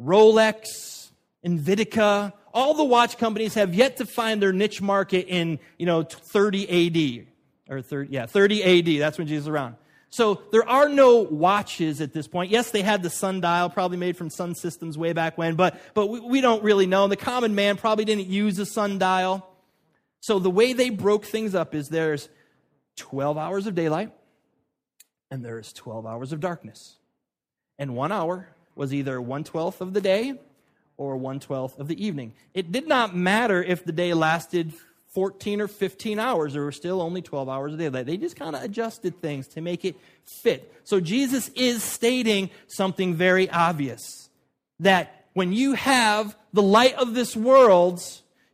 Rolex, 0.00 1.10
Invicta, 1.44 2.32
all 2.56 2.72
the 2.72 2.84
watch 2.84 3.18
companies 3.18 3.52
have 3.54 3.74
yet 3.74 3.98
to 3.98 4.06
find 4.06 4.40
their 4.40 4.52
niche 4.52 4.80
market 4.80 5.26
in, 5.28 5.58
you 5.78 5.84
know, 5.84 6.02
30 6.02 7.20
AD. 7.20 7.26
Or 7.68 7.82
30, 7.82 8.12
yeah, 8.12 8.24
30 8.24 8.96
AD. 8.96 9.00
That's 9.02 9.18
when 9.18 9.26
Jesus 9.26 9.42
was 9.42 9.48
around. 9.48 9.76
So 10.08 10.40
there 10.52 10.66
are 10.66 10.88
no 10.88 11.16
watches 11.18 12.00
at 12.00 12.14
this 12.14 12.26
point. 12.26 12.50
Yes, 12.50 12.70
they 12.70 12.80
had 12.80 13.02
the 13.02 13.10
sundial, 13.10 13.68
probably 13.68 13.98
made 13.98 14.16
from 14.16 14.30
sun 14.30 14.54
systems 14.54 14.96
way 14.96 15.12
back 15.12 15.36
when, 15.36 15.56
but, 15.56 15.78
but 15.92 16.06
we, 16.06 16.20
we 16.20 16.40
don't 16.40 16.62
really 16.62 16.86
know. 16.86 17.06
The 17.08 17.16
common 17.16 17.54
man 17.54 17.76
probably 17.76 18.06
didn't 18.06 18.28
use 18.28 18.58
a 18.58 18.64
sundial. 18.64 19.46
So 20.26 20.40
the 20.40 20.50
way 20.50 20.72
they 20.72 20.90
broke 20.90 21.24
things 21.24 21.54
up 21.54 21.72
is 21.72 21.88
there's 21.88 22.28
12 22.96 23.38
hours 23.38 23.68
of 23.68 23.76
daylight 23.76 24.10
and 25.30 25.44
there's 25.44 25.72
12 25.72 26.04
hours 26.04 26.32
of 26.32 26.40
darkness. 26.40 26.96
And 27.78 27.94
one 27.94 28.10
hour 28.10 28.48
was 28.74 28.92
either 28.92 29.20
one 29.20 29.44
twelfth 29.44 29.80
of 29.80 29.94
the 29.94 30.00
day 30.00 30.34
or 30.96 31.16
one 31.16 31.38
twelfth 31.38 31.78
of 31.78 31.86
the 31.86 32.04
evening. 32.04 32.34
It 32.54 32.72
did 32.72 32.88
not 32.88 33.14
matter 33.14 33.62
if 33.62 33.84
the 33.84 33.92
day 33.92 34.14
lasted 34.14 34.72
14 35.14 35.60
or 35.60 35.68
15 35.68 36.18
hours. 36.18 36.54
There 36.54 36.62
were 36.62 36.72
still 36.72 37.00
only 37.00 37.22
12 37.22 37.48
hours 37.48 37.74
a 37.74 37.76
day. 37.76 37.88
They 37.88 38.16
just 38.16 38.34
kind 38.34 38.56
of 38.56 38.64
adjusted 38.64 39.22
things 39.22 39.46
to 39.50 39.60
make 39.60 39.84
it 39.84 39.94
fit. 40.42 40.74
So 40.82 40.98
Jesus 40.98 41.50
is 41.50 41.84
stating 41.84 42.50
something 42.66 43.14
very 43.14 43.48
obvious 43.48 44.28
that 44.80 45.26
when 45.34 45.52
you 45.52 45.74
have 45.74 46.36
the 46.52 46.62
light 46.62 46.94
of 46.94 47.14
this 47.14 47.36
world, 47.36 48.02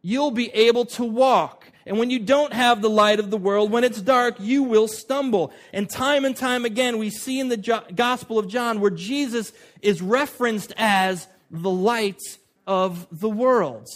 you'll 0.02 0.30
be 0.30 0.50
able 0.50 0.84
to 0.84 1.04
walk. 1.04 1.66
And 1.86 1.98
when 1.98 2.10
you 2.10 2.18
don't 2.18 2.52
have 2.52 2.80
the 2.80 2.90
light 2.90 3.18
of 3.18 3.30
the 3.30 3.36
world, 3.36 3.70
when 3.70 3.84
it's 3.84 4.00
dark, 4.00 4.36
you 4.38 4.62
will 4.62 4.86
stumble. 4.86 5.52
And 5.72 5.88
time 5.88 6.24
and 6.24 6.36
time 6.36 6.64
again, 6.64 6.98
we 6.98 7.10
see 7.10 7.40
in 7.40 7.48
the 7.48 7.82
Gospel 7.94 8.38
of 8.38 8.48
John 8.48 8.80
where 8.80 8.90
Jesus 8.90 9.52
is 9.80 10.00
referenced 10.00 10.72
as 10.76 11.26
the 11.50 11.70
light 11.70 12.20
of 12.66 13.06
the 13.10 13.28
world. 13.28 13.88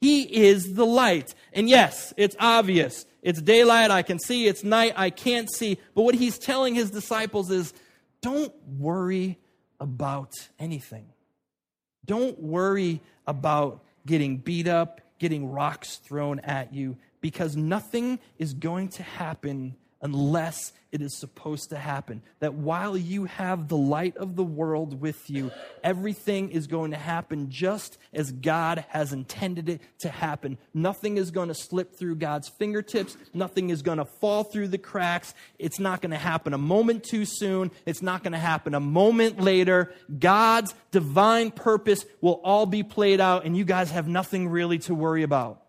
He 0.00 0.22
is 0.22 0.74
the 0.74 0.84
light. 0.84 1.34
And 1.52 1.68
yes, 1.68 2.12
it's 2.16 2.36
obvious. 2.40 3.06
It's 3.22 3.40
daylight, 3.40 3.90
I 3.90 4.02
can 4.02 4.18
see. 4.18 4.46
It's 4.46 4.64
night, 4.64 4.94
I 4.96 5.10
can't 5.10 5.50
see. 5.50 5.78
But 5.94 6.02
what 6.02 6.14
he's 6.14 6.38
telling 6.38 6.74
his 6.74 6.90
disciples 6.90 7.50
is 7.50 7.72
don't 8.20 8.52
worry 8.66 9.38
about 9.80 10.32
anything. 10.58 11.06
Don't 12.04 12.38
worry 12.38 13.00
about 13.26 13.83
getting 14.06 14.38
beat 14.38 14.68
up, 14.68 15.00
getting 15.18 15.50
rocks 15.50 15.96
thrown 15.96 16.40
at 16.40 16.72
you, 16.74 16.96
because 17.20 17.56
nothing 17.56 18.18
is 18.38 18.54
going 18.54 18.88
to 18.88 19.02
happen 19.02 19.76
unless 20.04 20.72
it 20.92 21.00
is 21.02 21.18
supposed 21.18 21.70
to 21.70 21.76
happen. 21.76 22.22
That 22.38 22.54
while 22.54 22.96
you 22.96 23.24
have 23.24 23.66
the 23.66 23.76
light 23.76 24.16
of 24.16 24.36
the 24.36 24.44
world 24.44 25.00
with 25.00 25.28
you, 25.28 25.50
everything 25.82 26.50
is 26.50 26.68
going 26.68 26.92
to 26.92 26.96
happen 26.96 27.50
just 27.50 27.98
as 28.12 28.30
God 28.30 28.84
has 28.90 29.12
intended 29.12 29.68
it 29.68 29.80
to 30.00 30.10
happen. 30.10 30.58
Nothing 30.72 31.16
is 31.16 31.32
going 31.32 31.48
to 31.48 31.54
slip 31.54 31.96
through 31.96 32.16
God's 32.16 32.48
fingertips. 32.48 33.16
Nothing 33.32 33.70
is 33.70 33.82
going 33.82 33.98
to 33.98 34.04
fall 34.04 34.44
through 34.44 34.68
the 34.68 34.78
cracks. 34.78 35.34
It's 35.58 35.80
not 35.80 36.00
going 36.00 36.12
to 36.12 36.18
happen 36.18 36.52
a 36.52 36.58
moment 36.58 37.02
too 37.02 37.24
soon. 37.24 37.72
It's 37.86 38.02
not 38.02 38.22
going 38.22 38.34
to 38.34 38.38
happen 38.38 38.74
a 38.74 38.80
moment 38.80 39.40
later. 39.40 39.92
God's 40.16 40.74
divine 40.92 41.50
purpose 41.50 42.04
will 42.20 42.40
all 42.44 42.66
be 42.66 42.82
played 42.82 43.20
out, 43.20 43.46
and 43.46 43.56
you 43.56 43.64
guys 43.64 43.90
have 43.90 44.06
nothing 44.06 44.48
really 44.48 44.78
to 44.80 44.94
worry 44.94 45.22
about. 45.22 45.62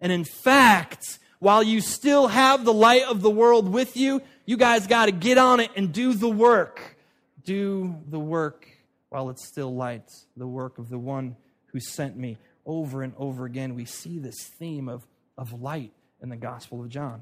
And 0.00 0.10
in 0.10 0.24
fact, 0.24 1.18
while 1.38 1.62
you 1.62 1.80
still 1.80 2.28
have 2.28 2.64
the 2.64 2.72
light 2.72 3.04
of 3.04 3.20
the 3.20 3.30
world 3.30 3.68
with 3.68 3.96
you, 3.96 4.22
you 4.44 4.56
guys 4.56 4.86
got 4.86 5.06
to 5.06 5.12
get 5.12 5.38
on 5.38 5.60
it 5.60 5.70
and 5.76 5.92
do 5.92 6.14
the 6.14 6.28
work. 6.28 6.96
Do 7.44 7.96
the 8.08 8.18
work 8.18 8.66
while 9.08 9.30
it's 9.30 9.46
still 9.46 9.74
light, 9.74 10.10
the 10.36 10.46
work 10.46 10.78
of 10.78 10.88
the 10.88 10.98
one 10.98 11.36
who 11.66 11.80
sent 11.80 12.16
me. 12.16 12.38
Over 12.64 13.02
and 13.02 13.12
over 13.16 13.44
again, 13.44 13.74
we 13.74 13.84
see 13.84 14.18
this 14.18 14.42
theme 14.58 14.88
of, 14.88 15.06
of 15.38 15.52
light 15.62 15.92
in 16.20 16.28
the 16.28 16.36
Gospel 16.36 16.80
of 16.80 16.88
John. 16.88 17.20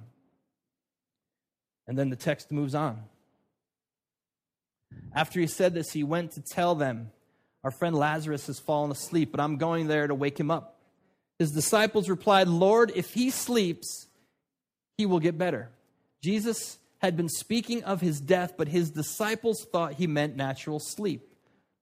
And 1.87 1.99
then 1.99 2.09
the 2.09 2.17
text 2.17 2.51
moves 2.51 2.75
on. 2.75 3.03
After 5.15 5.41
he 5.41 5.47
said 5.47 5.75
this, 5.75 5.91
he 5.93 6.03
went 6.03 6.33
to 6.33 6.41
tell 6.41 6.75
them, 6.75 7.11
Our 7.63 7.71
friend 7.71 7.95
Lazarus 7.95 8.47
has 8.47 8.59
fallen 8.59 8.91
asleep, 8.91 9.31
but 9.33 9.41
I'm 9.41 9.57
going 9.57 9.87
there 9.87 10.07
to 10.07 10.15
wake 10.15 10.39
him 10.39 10.51
up. 10.51 10.74
His 11.39 11.53
disciples 11.53 12.09
replied, 12.09 12.49
Lord, 12.49 12.93
if 12.95 13.15
he 13.15 13.31
sleeps, 13.31 14.07
he 14.97 15.07
will 15.07 15.21
get 15.21 15.37
better. 15.37 15.71
Jesus 16.23 16.79
had 16.99 17.17
been 17.17 17.29
speaking 17.29 17.85
of 17.85 18.01
his 18.01 18.21
death, 18.21 18.55
but 18.57 18.69
his 18.69 18.91
disciples 18.91 19.67
thought 19.73 19.95
he 19.95 20.07
meant 20.07 20.37
natural 20.37 20.79
sleep. 20.79 21.29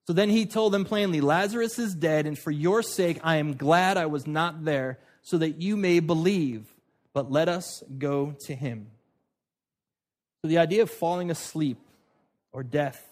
So 0.06 0.12
then 0.12 0.30
he 0.30 0.47
told 0.47 0.73
them 0.73 0.85
plainly, 0.85 1.21
Lazarus 1.21 1.78
is 1.78 1.94
dead, 1.94 2.26
and 2.26 2.37
for 2.37 2.50
your 2.50 2.82
sake 2.82 3.21
I 3.23 3.37
am 3.37 3.56
glad 3.56 3.97
I 3.97 4.06
was 4.06 4.26
not 4.26 4.64
there, 4.64 4.99
so 5.23 5.38
that 5.38 5.61
you 5.61 5.76
may 5.76 6.00
believe. 6.00 6.66
But 7.12 7.30
let 7.30 7.49
us 7.49 7.85
go 7.99 8.35
to 8.47 8.54
him. 8.54 8.88
So 10.40 10.49
the 10.49 10.59
idea 10.59 10.82
of 10.82 10.90
falling 10.90 11.30
asleep 11.30 11.78
or 12.50 12.64
death 12.64 13.06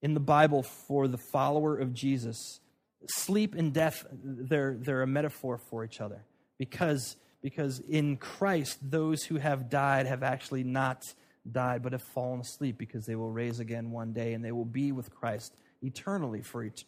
in 0.00 0.14
the 0.14 0.20
Bible 0.20 0.64
for 0.64 1.06
the 1.06 1.18
follower 1.18 1.76
of 1.76 1.94
Jesus 1.94 2.58
sleep 3.06 3.54
and 3.54 3.72
death, 3.72 4.04
they're, 4.12 4.76
they're 4.78 5.02
a 5.02 5.06
metaphor 5.06 5.58
for 5.58 5.84
each 5.84 6.00
other 6.00 6.24
because, 6.58 7.16
because 7.42 7.80
in 7.80 8.16
Christ, 8.16 8.78
those 8.82 9.24
who 9.24 9.36
have 9.36 9.68
died 9.68 10.06
have 10.06 10.22
actually 10.22 10.64
not 10.64 11.02
died, 11.50 11.82
but 11.82 11.92
have 11.92 12.02
fallen 12.02 12.40
asleep 12.40 12.78
because 12.78 13.04
they 13.06 13.16
will 13.16 13.30
raise 13.30 13.60
again 13.60 13.90
one 13.90 14.12
day 14.12 14.34
and 14.34 14.44
they 14.44 14.52
will 14.52 14.64
be 14.64 14.92
with 14.92 15.10
Christ 15.14 15.54
eternally 15.82 16.42
for 16.42 16.64
et- 16.64 16.84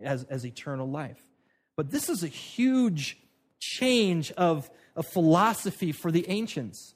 as, 0.00 0.24
as 0.24 0.44
eternal 0.44 0.88
life. 0.88 1.20
But 1.76 1.90
this 1.90 2.08
is 2.08 2.22
a 2.22 2.28
huge 2.28 3.16
change 3.58 4.32
of, 4.32 4.70
of 4.96 5.06
philosophy 5.06 5.92
for 5.92 6.10
the 6.10 6.28
ancients. 6.28 6.94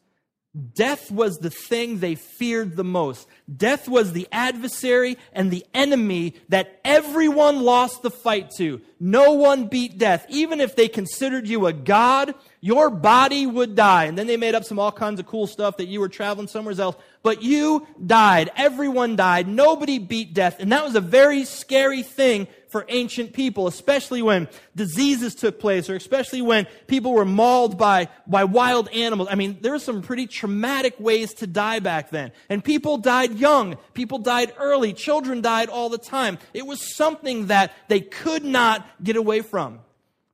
Death 0.75 1.11
was 1.11 1.38
the 1.38 1.50
thing 1.50 1.99
they 1.99 2.14
feared 2.14 2.76
the 2.76 2.84
most. 2.84 3.26
Death 3.56 3.88
was 3.88 4.12
the 4.12 4.28
adversary 4.30 5.18
and 5.32 5.50
the 5.50 5.66
enemy 5.75 6.34
that 6.49 6.78
everyone 6.84 7.64
lost 7.64 8.02
the 8.02 8.11
fight 8.11 8.50
to. 8.58 8.80
No 9.00 9.32
one 9.32 9.66
beat 9.66 9.99
death. 9.99 10.25
Even 10.28 10.61
if 10.61 10.76
they 10.76 10.87
considered 10.87 11.49
you 11.49 11.66
a 11.66 11.73
god, 11.73 12.37
your 12.61 12.88
body 12.88 13.46
would 13.46 13.75
die. 13.75 14.04
And 14.04 14.16
then 14.16 14.28
they 14.28 14.37
made 14.37 14.54
up 14.54 14.64
some 14.64 14.78
all 14.78 14.92
kinds 14.92 15.18
of 15.18 15.26
cool 15.26 15.49
stuff 15.49 15.78
that 15.78 15.88
you 15.88 15.99
were 15.99 16.08
traveling 16.08 16.46
somewhere 16.46 16.80
else. 16.80 16.94
But 17.25 17.42
you 17.42 17.88
died. 18.06 18.50
Everyone 18.56 19.16
died. 19.16 19.49
Nobody 19.49 19.99
beat 19.99 20.34
death. 20.34 20.61
And 20.61 20.70
that 20.70 20.84
was 20.84 20.94
a 20.94 21.00
very 21.00 21.44
scary 21.44 22.04
thing 22.04 22.46
for 22.75 22.85
ancient 22.88 23.33
people, 23.33 23.69
especially 23.69 24.21
when 24.21 24.49
diseases 24.75 25.37
took 25.37 25.61
place 25.61 25.88
or 25.88 25.95
especially 25.95 26.43
when 26.43 26.66
people 26.88 27.12
were 27.12 27.25
mauled 27.25 27.78
by, 27.78 28.09
by 28.26 28.43
wild 28.43 28.88
animals. 28.88 29.28
I 29.31 29.37
mean, 29.37 29.59
there 29.61 29.71
were 29.71 29.78
some 29.78 30.02
pretty 30.02 30.26
traumatic 30.26 30.99
ways 30.99 31.35
to 31.35 31.47
die 31.47 31.78
back 31.78 32.11
then. 32.11 32.33
And 32.49 32.64
people 32.64 32.99
died 32.99 33.38
young. 33.38 33.76
People 33.93 34.19
died 34.19 34.52
early. 34.59 34.93
Children 34.93 35.40
died 35.40 35.69
all 35.69 35.88
the 35.88 35.99
time. 35.99 36.37
It 36.52 36.66
was 36.66 36.97
something 36.97 37.47
that 37.47 37.73
they 37.87 38.00
could 38.00 38.45
not 38.45 38.85
get 39.04 39.14
away 39.14 39.43
from. 39.43 39.78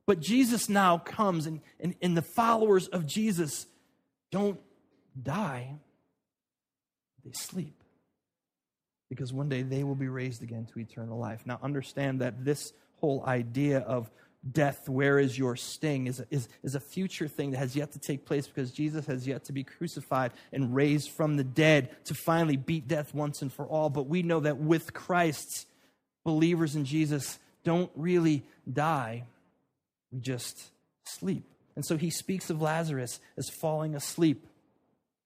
But 0.07 0.19
Jesus 0.19 0.67
now 0.67 0.97
comes 0.97 1.45
and, 1.45 1.61
and, 1.79 1.93
and 2.01 2.17
the 2.17 2.23
followers 2.23 2.87
of 2.87 3.05
Jesus 3.05 3.67
don't 4.31 4.59
die. 5.21 5.75
They 7.23 7.33
sleep 7.33 7.80
because 9.11 9.33
one 9.33 9.49
day 9.49 9.61
they 9.61 9.83
will 9.83 9.93
be 9.93 10.07
raised 10.07 10.41
again 10.41 10.65
to 10.71 10.79
eternal 10.79 11.19
life. 11.19 11.41
Now, 11.45 11.59
understand 11.61 12.21
that 12.21 12.45
this 12.45 12.71
whole 13.01 13.25
idea 13.27 13.79
of 13.79 14.09
death, 14.49 14.87
where 14.87 15.19
is 15.19 15.37
your 15.37 15.57
sting, 15.57 16.07
is 16.07 16.21
a, 16.21 16.25
is, 16.31 16.47
is 16.63 16.75
a 16.75 16.79
future 16.79 17.27
thing 17.27 17.51
that 17.51 17.57
has 17.57 17.75
yet 17.75 17.91
to 17.91 17.99
take 17.99 18.23
place 18.23 18.47
because 18.47 18.71
Jesus 18.71 19.05
has 19.07 19.27
yet 19.27 19.43
to 19.43 19.51
be 19.51 19.65
crucified 19.65 20.31
and 20.53 20.73
raised 20.73 21.11
from 21.11 21.35
the 21.35 21.43
dead 21.43 21.89
to 22.05 22.13
finally 22.13 22.55
beat 22.55 22.87
death 22.87 23.13
once 23.13 23.41
and 23.41 23.51
for 23.51 23.65
all. 23.65 23.89
But 23.89 24.07
we 24.07 24.23
know 24.23 24.39
that 24.39 24.57
with 24.57 24.93
Christ, 24.93 25.67
believers 26.23 26.77
in 26.77 26.85
Jesus 26.85 27.37
don't 27.65 27.91
really 27.97 28.43
die, 28.71 29.25
we 30.13 30.21
just 30.21 30.71
sleep. 31.03 31.43
And 31.75 31.85
so 31.85 31.97
he 31.97 32.11
speaks 32.11 32.49
of 32.49 32.61
Lazarus 32.61 33.19
as 33.37 33.49
falling 33.49 33.93
asleep. 33.93 34.47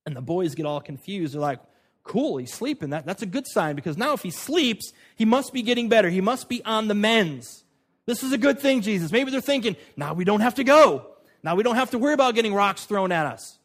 And 0.07 0.15
the 0.15 0.21
boys 0.21 0.55
get 0.55 0.65
all 0.65 0.81
confused. 0.81 1.35
They're 1.35 1.41
like, 1.41 1.59
cool, 2.05 2.37
he's 2.37 2.53
sleeping. 2.53 2.91
That, 2.91 3.05
that's 3.05 3.21
a 3.21 3.25
good 3.25 3.45
sign 3.47 3.75
because 3.75 3.97
now 3.97 4.13
if 4.13 4.21
he 4.21 4.31
sleeps, 4.31 4.93
he 5.17 5.25
must 5.25 5.51
be 5.51 5.61
getting 5.61 5.89
better. 5.89 6.09
He 6.09 6.21
must 6.21 6.47
be 6.47 6.63
on 6.63 6.87
the 6.87 6.95
mends. 6.95 7.65
This 8.05 8.23
is 8.23 8.31
a 8.31 8.37
good 8.37 8.59
thing, 8.59 8.81
Jesus. 8.81 9.11
Maybe 9.11 9.31
they're 9.31 9.41
thinking, 9.41 9.75
now 9.97 10.13
we 10.13 10.23
don't 10.23 10.41
have 10.41 10.55
to 10.55 10.63
go. 10.63 11.07
Now 11.43 11.55
we 11.55 11.63
don't 11.63 11.75
have 11.75 11.91
to 11.91 11.97
worry 11.97 12.13
about 12.13 12.35
getting 12.35 12.53
rocks 12.53 12.85
thrown 12.85 13.11
at 13.11 13.25
us. 13.25 13.57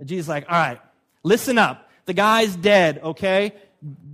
And 0.00 0.08
Jesus 0.08 0.24
is 0.24 0.28
like, 0.28 0.46
all 0.48 0.58
right, 0.58 0.80
listen 1.22 1.58
up. 1.58 1.88
The 2.06 2.14
guy's 2.14 2.56
dead, 2.56 3.00
okay? 3.02 3.52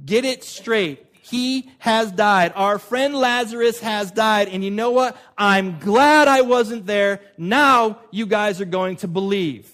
Get 0.04 0.24
it 0.24 0.42
straight. 0.44 1.06
He 1.12 1.70
has 1.78 2.12
died. 2.12 2.52
Our 2.54 2.78
friend 2.78 3.14
Lazarus 3.14 3.80
has 3.80 4.10
died. 4.10 4.48
And 4.48 4.64
you 4.64 4.70
know 4.70 4.90
what? 4.90 5.16
I'm 5.38 5.78
glad 5.78 6.28
I 6.28 6.42
wasn't 6.42 6.86
there. 6.86 7.20
Now 7.38 8.00
you 8.10 8.26
guys 8.26 8.60
are 8.60 8.66
going 8.66 8.96
to 8.96 9.08
believe. 9.08 9.70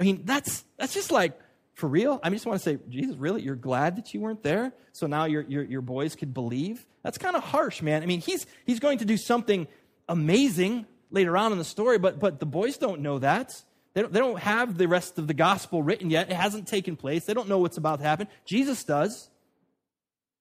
I 0.00 0.04
mean, 0.04 0.22
that's, 0.24 0.64
that's 0.76 0.94
just 0.94 1.12
like, 1.12 1.38
for 1.78 1.86
real? 1.86 2.18
I 2.24 2.30
just 2.30 2.44
want 2.44 2.60
to 2.60 2.64
say, 2.64 2.78
Jesus, 2.88 3.14
really? 3.16 3.40
You're 3.40 3.54
glad 3.54 3.96
that 3.96 4.12
you 4.12 4.20
weren't 4.20 4.42
there? 4.42 4.72
So 4.92 5.06
now 5.06 5.26
your, 5.26 5.42
your, 5.42 5.62
your 5.62 5.80
boys 5.80 6.16
could 6.16 6.34
believe? 6.34 6.84
That's 7.04 7.18
kind 7.18 7.36
of 7.36 7.44
harsh, 7.44 7.82
man. 7.82 8.02
I 8.02 8.06
mean, 8.06 8.20
he's, 8.20 8.46
he's 8.66 8.80
going 8.80 8.98
to 8.98 9.04
do 9.04 9.16
something 9.16 9.68
amazing 10.08 10.86
later 11.12 11.36
on 11.36 11.52
in 11.52 11.58
the 11.58 11.64
story, 11.64 11.98
but, 11.98 12.18
but 12.18 12.40
the 12.40 12.46
boys 12.46 12.78
don't 12.78 13.00
know 13.00 13.20
that. 13.20 13.62
They 13.94 14.02
don't, 14.02 14.12
they 14.12 14.18
don't 14.18 14.40
have 14.40 14.76
the 14.76 14.88
rest 14.88 15.18
of 15.18 15.28
the 15.28 15.34
gospel 15.34 15.80
written 15.80 16.10
yet. 16.10 16.30
It 16.30 16.34
hasn't 16.34 16.66
taken 16.66 16.96
place. 16.96 17.26
They 17.26 17.34
don't 17.34 17.48
know 17.48 17.58
what's 17.58 17.76
about 17.76 18.00
to 18.00 18.04
happen. 18.04 18.26
Jesus 18.44 18.82
does. 18.82 19.30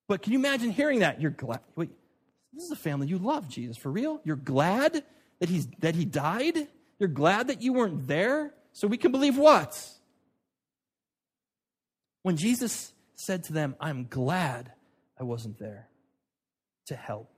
But 0.08 0.24
can 0.24 0.34
you 0.34 0.40
imagine 0.40 0.72
hearing 0.72 1.00
that? 1.00 1.22
You're 1.22 1.32
glad. 1.32 1.60
Wait, 1.76 1.92
this 2.52 2.64
is 2.64 2.72
a 2.72 2.76
family 2.76 3.06
you 3.06 3.20
love, 3.20 3.48
Jesus, 3.48 3.78
for 3.78 3.92
real? 3.92 4.22
You're 4.24 4.38
glad 4.38 5.04
that, 5.40 5.50
he's, 5.50 5.68
that 5.82 5.94
he 5.94 6.04
died? 6.04 6.68
You're 6.98 7.10
glad 7.10 7.50
that 7.50 7.62
you 7.62 7.74
weren't 7.74 8.08
there? 8.08 8.56
So 8.74 8.88
we 8.88 8.98
can 8.98 9.12
believe 9.12 9.38
what? 9.38 9.80
When 12.24 12.38
Jesus 12.38 12.94
said 13.16 13.44
to 13.46 13.54
them, 13.54 13.76
I'm 13.80 14.08
glad 14.10 14.72
I 15.20 15.24
wasn't 15.24 15.60
there 15.60 15.88
to 16.88 16.96
help, 16.96 17.30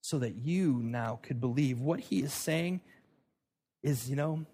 so 0.00 0.18
that 0.18 0.36
you 0.36 0.80
now 0.82 1.18
could 1.22 1.40
believe, 1.40 1.80
what 1.80 2.00
he 2.00 2.20
is 2.20 2.32
saying 2.32 2.80
is, 3.82 4.08
you 4.08 4.16
know, 4.16 4.46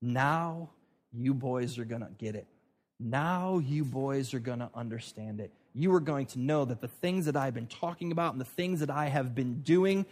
now 0.00 0.70
you 1.12 1.34
boys 1.34 1.78
are 1.78 1.84
going 1.84 2.02
to 2.02 2.10
get 2.18 2.34
it. 2.34 2.46
Now 3.00 3.58
you 3.58 3.84
boys 3.84 4.34
are 4.34 4.40
going 4.40 4.58
to 4.58 4.70
understand 4.74 5.40
it. 5.40 5.52
You 5.74 5.94
are 5.94 6.00
going 6.00 6.26
to 6.26 6.40
know 6.40 6.64
that 6.64 6.80
the 6.80 6.88
things 6.88 7.26
that 7.26 7.36
I've 7.36 7.54
been 7.54 7.68
talking 7.68 8.10
about 8.10 8.32
and 8.32 8.40
the 8.40 8.44
things 8.44 8.80
that 8.80 8.90
I 8.90 9.06
have 9.06 9.34
been 9.34 9.60
doing 9.62 10.06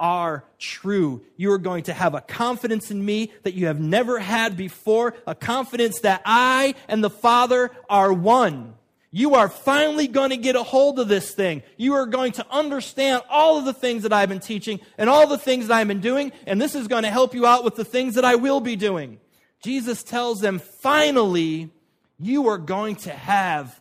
are 0.00 0.44
true. 0.58 1.22
You 1.36 1.52
are 1.52 1.58
going 1.58 1.84
to 1.84 1.92
have 1.92 2.14
a 2.14 2.20
confidence 2.20 2.90
in 2.90 3.04
me 3.04 3.30
that 3.44 3.54
you 3.54 3.66
have 3.66 3.78
never 3.78 4.18
had 4.18 4.56
before, 4.56 5.14
a 5.26 5.34
confidence 5.36 6.00
that 6.00 6.22
I 6.24 6.74
and 6.88 7.04
the 7.04 7.10
Father 7.10 7.70
are 7.88 8.12
one. 8.12 8.74
You 9.12 9.34
are 9.34 9.48
finally 9.48 10.06
going 10.06 10.30
to 10.30 10.36
get 10.36 10.56
a 10.56 10.62
hold 10.62 10.98
of 10.98 11.08
this 11.08 11.32
thing. 11.32 11.62
You 11.76 11.94
are 11.94 12.06
going 12.06 12.32
to 12.32 12.46
understand 12.50 13.22
all 13.28 13.58
of 13.58 13.64
the 13.64 13.74
things 13.74 14.04
that 14.04 14.12
I've 14.12 14.28
been 14.28 14.40
teaching 14.40 14.80
and 14.96 15.10
all 15.10 15.26
the 15.26 15.38
things 15.38 15.66
that 15.66 15.74
I've 15.74 15.88
been 15.88 16.00
doing, 16.00 16.32
and 16.46 16.60
this 16.60 16.74
is 16.74 16.88
going 16.88 17.02
to 17.02 17.10
help 17.10 17.34
you 17.34 17.44
out 17.44 17.64
with 17.64 17.74
the 17.74 17.84
things 17.84 18.14
that 18.14 18.24
I 18.24 18.36
will 18.36 18.60
be 18.60 18.76
doing. 18.76 19.18
Jesus 19.62 20.02
tells 20.02 20.40
them, 20.40 20.58
finally, 20.58 21.70
you 22.18 22.48
are 22.48 22.58
going 22.58 22.96
to 22.96 23.10
have 23.10 23.80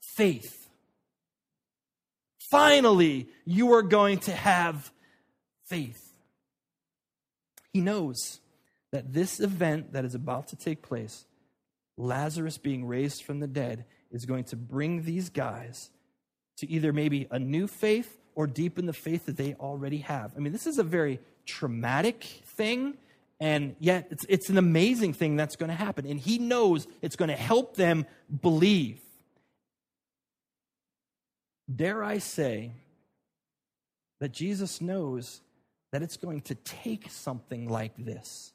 faith. 0.00 0.68
Finally, 2.50 3.28
you 3.44 3.72
are 3.72 3.82
going 3.82 4.18
to 4.18 4.32
have 4.32 4.90
faith. 5.66 6.12
He 7.72 7.80
knows 7.80 8.40
that 8.92 9.12
this 9.12 9.40
event 9.40 9.92
that 9.92 10.04
is 10.04 10.14
about 10.14 10.48
to 10.48 10.56
take 10.56 10.82
place, 10.82 11.26
Lazarus 11.96 12.58
being 12.58 12.86
raised 12.86 13.24
from 13.24 13.40
the 13.40 13.46
dead, 13.46 13.84
is 14.12 14.24
going 14.24 14.44
to 14.44 14.56
bring 14.56 15.02
these 15.02 15.28
guys 15.30 15.90
to 16.58 16.70
either 16.70 16.92
maybe 16.92 17.26
a 17.30 17.38
new 17.38 17.66
faith 17.66 18.18
or 18.36 18.46
deepen 18.46 18.86
the 18.86 18.92
faith 18.92 19.26
that 19.26 19.36
they 19.36 19.54
already 19.54 19.98
have. 19.98 20.32
I 20.36 20.40
mean, 20.40 20.52
this 20.52 20.66
is 20.66 20.78
a 20.78 20.84
very 20.84 21.18
traumatic 21.46 22.22
thing, 22.22 22.94
and 23.40 23.74
yet 23.80 24.06
it's, 24.10 24.24
it's 24.28 24.48
an 24.50 24.58
amazing 24.58 25.12
thing 25.12 25.36
that's 25.36 25.56
going 25.56 25.70
to 25.70 25.76
happen. 25.76 26.06
And 26.06 26.20
he 26.20 26.38
knows 26.38 26.86
it's 27.02 27.16
going 27.16 27.30
to 27.30 27.36
help 27.36 27.76
them 27.76 28.06
believe. 28.42 29.00
Dare 31.74 32.04
I 32.04 32.18
say 32.18 32.72
that 34.20 34.32
Jesus 34.32 34.80
knows 34.80 35.40
that 35.94 36.02
it's 36.02 36.16
going 36.16 36.40
to 36.40 36.56
take 36.56 37.08
something 37.08 37.68
like 37.68 37.92
this 37.96 38.52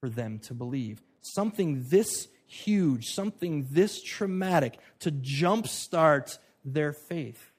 for 0.00 0.08
them 0.08 0.38
to 0.38 0.54
believe. 0.54 1.02
Something 1.20 1.84
this 1.90 2.28
huge, 2.46 3.10
something 3.12 3.68
this 3.70 4.02
traumatic 4.02 4.78
to 5.00 5.12
jumpstart 5.12 6.38
their 6.64 6.94
faith. 6.94 7.50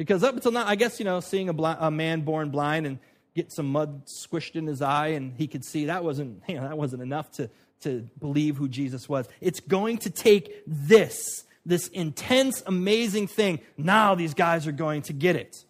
Because 0.00 0.24
up 0.24 0.34
until 0.34 0.50
now, 0.50 0.66
I 0.66 0.74
guess, 0.74 0.98
you 0.98 1.04
know, 1.04 1.20
seeing 1.20 1.48
a, 1.48 1.52
blind, 1.52 1.78
a 1.80 1.92
man 1.92 2.22
born 2.22 2.50
blind 2.50 2.88
and 2.88 2.98
get 3.36 3.52
some 3.52 3.70
mud 3.70 4.06
squished 4.06 4.56
in 4.56 4.66
his 4.66 4.82
eye 4.82 5.08
and 5.10 5.34
he 5.36 5.46
could 5.46 5.64
see, 5.64 5.84
that 5.84 6.02
wasn't, 6.02 6.42
you 6.48 6.56
know, 6.56 6.62
that 6.62 6.76
wasn't 6.76 7.02
enough 7.02 7.30
to, 7.34 7.48
to 7.82 8.08
believe 8.18 8.56
who 8.56 8.68
Jesus 8.68 9.08
was. 9.08 9.28
It's 9.40 9.60
going 9.60 9.98
to 9.98 10.10
take 10.10 10.64
this, 10.66 11.44
this 11.64 11.86
intense, 11.86 12.64
amazing 12.66 13.28
thing. 13.28 13.60
Now 13.76 14.16
these 14.16 14.34
guys 14.34 14.66
are 14.66 14.72
going 14.72 15.02
to 15.02 15.12
get 15.12 15.36
it. 15.36 15.64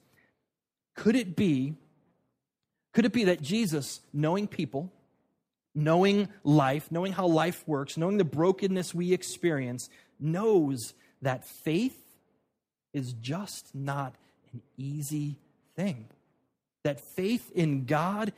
Could 0.95 1.15
it 1.15 1.37
be 1.37 1.77
could 2.97 3.05
it 3.05 3.13
be 3.13 3.25
that 3.25 3.43
Jesus, 3.43 4.01
knowing 4.15 4.49
people, 4.49 4.91
knowing 5.75 6.31
life, 6.45 6.91
knowing 6.91 7.13
how 7.13 7.27
life 7.27 7.63
works, 7.69 7.99
knowing 7.99 8.17
the 8.17 8.25
brokenness 8.25 8.95
we 8.95 9.13
experience, 9.13 9.91
knows 10.19 10.95
that 11.21 11.45
faith 11.45 11.99
is 12.95 13.13
just 13.13 13.75
not 13.75 14.15
an 14.55 14.63
easy 14.79 15.37
thing? 15.75 16.07
That 16.85 16.99
faith 16.99 17.53
in 17.55 17.85
God 17.85 18.33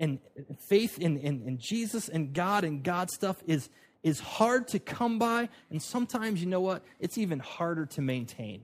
and 0.00 0.18
faith 0.60 0.98
in, 0.98 1.18
in, 1.18 1.42
in 1.46 1.58
Jesus 1.58 2.08
and 2.08 2.32
God 2.32 2.64
and 2.64 2.82
God 2.82 3.10
stuff 3.10 3.36
is, 3.46 3.68
is 4.02 4.18
hard 4.18 4.66
to 4.68 4.78
come 4.78 5.18
by. 5.18 5.50
And 5.68 5.82
sometimes, 5.82 6.40
you 6.40 6.46
know 6.46 6.62
what? 6.62 6.82
It's 7.00 7.18
even 7.18 7.38
harder 7.38 7.84
to 7.84 8.00
maintain. 8.00 8.62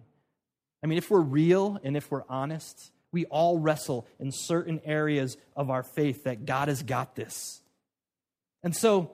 I 0.82 0.86
mean, 0.86 0.96
if 0.96 1.10
we're 1.10 1.20
real 1.20 1.78
and 1.84 1.94
if 1.94 2.10
we're 2.10 2.24
honest, 2.26 2.90
we 3.12 3.24
all 3.26 3.58
wrestle 3.58 4.06
in 4.18 4.32
certain 4.32 4.80
areas 4.84 5.36
of 5.56 5.70
our 5.70 5.82
faith 5.82 6.24
that 6.24 6.46
God 6.46 6.68
has 6.68 6.82
got 6.82 7.16
this. 7.16 7.60
And 8.62 8.76
so, 8.76 9.12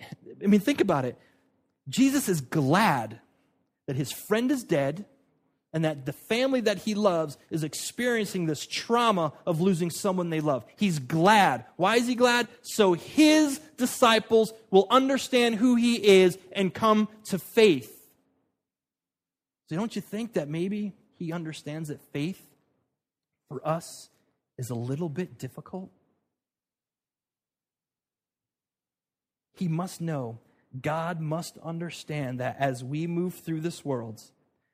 I 0.00 0.46
mean, 0.46 0.60
think 0.60 0.80
about 0.80 1.04
it. 1.04 1.16
Jesus 1.88 2.28
is 2.28 2.40
glad 2.40 3.20
that 3.86 3.96
his 3.96 4.12
friend 4.12 4.50
is 4.50 4.64
dead 4.64 5.04
and 5.72 5.84
that 5.84 6.04
the 6.04 6.12
family 6.12 6.60
that 6.60 6.78
he 6.78 6.94
loves 6.94 7.38
is 7.50 7.64
experiencing 7.64 8.46
this 8.46 8.66
trauma 8.66 9.32
of 9.46 9.60
losing 9.60 9.90
someone 9.90 10.28
they 10.28 10.40
love. 10.40 10.64
He's 10.76 10.98
glad. 10.98 11.64
Why 11.76 11.96
is 11.96 12.06
he 12.06 12.14
glad? 12.14 12.48
So 12.60 12.92
his 12.92 13.58
disciples 13.78 14.52
will 14.70 14.86
understand 14.90 15.54
who 15.54 15.76
he 15.76 15.94
is 15.94 16.36
and 16.52 16.74
come 16.74 17.08
to 17.24 17.38
faith. 17.38 17.98
So, 19.68 19.76
don't 19.76 19.96
you 19.96 20.02
think 20.02 20.34
that 20.34 20.48
maybe 20.48 20.92
he 21.22 21.32
understands 21.32 21.88
that 21.88 22.00
faith 22.12 22.42
for 23.48 23.66
us 23.66 24.10
is 24.58 24.70
a 24.70 24.74
little 24.74 25.08
bit 25.08 25.38
difficult? 25.38 25.90
He 29.54 29.68
must 29.68 30.00
know, 30.00 30.40
God 30.80 31.20
must 31.20 31.58
understand 31.58 32.40
that 32.40 32.56
as 32.58 32.82
we 32.82 33.06
move 33.06 33.34
through 33.34 33.60
this 33.60 33.84
world, 33.84 34.20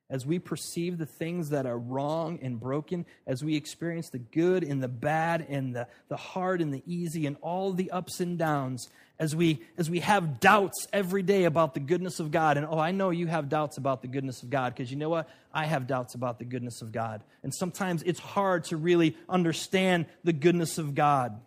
as 0.08 0.24
we 0.24 0.38
perceive 0.38 0.96
the 0.96 1.04
things 1.04 1.50
that 1.50 1.66
are 1.66 1.78
wrong 1.78 2.38
and 2.40 2.58
broken, 2.58 3.04
as 3.26 3.44
we 3.44 3.54
experience 3.54 4.08
the 4.08 4.18
good 4.18 4.64
and 4.64 4.82
the 4.82 4.88
bad 4.88 5.44
and 5.50 5.76
the, 5.76 5.87
the 6.08 6.16
hard 6.16 6.62
and 6.62 6.72
the 6.72 6.82
easy 6.87 7.26
and 7.26 7.37
all 7.42 7.72
the 7.72 7.90
ups 7.90 8.20
and 8.20 8.38
downs, 8.38 8.88
as 9.18 9.35
we 9.35 9.61
as 9.76 9.90
we 9.90 10.00
have 10.00 10.40
doubts 10.40 10.87
every 10.92 11.22
day 11.22 11.44
about 11.44 11.74
the 11.74 11.81
goodness 11.81 12.20
of 12.20 12.31
God. 12.31 12.57
And 12.57 12.66
oh 12.68 12.78
I 12.78 12.92
know 12.92 13.11
you 13.11 13.26
have 13.26 13.48
doubts 13.48 13.76
about 13.76 14.02
the 14.02 14.09
goodness 14.09 14.42
of 14.42 14.50
God 14.50 14.74
because 14.74 14.90
you 14.90 14.96
know 14.96 15.09
what? 15.09 15.28
I 15.52 15.66
have 15.66 15.87
doubts 15.87 16.14
about 16.14 16.38
the 16.38 16.44
goodness 16.44 16.83
of 16.83 16.92
God. 16.92 17.22
And 17.42 17.52
sometimes 17.54 18.02
it's 18.04 18.20
hard 18.20 18.64
to 18.64 18.76
really 18.76 19.16
understand 19.28 20.07
the 20.24 20.33
goodness 20.33 20.78
of 20.78 20.94
God. 20.94 21.40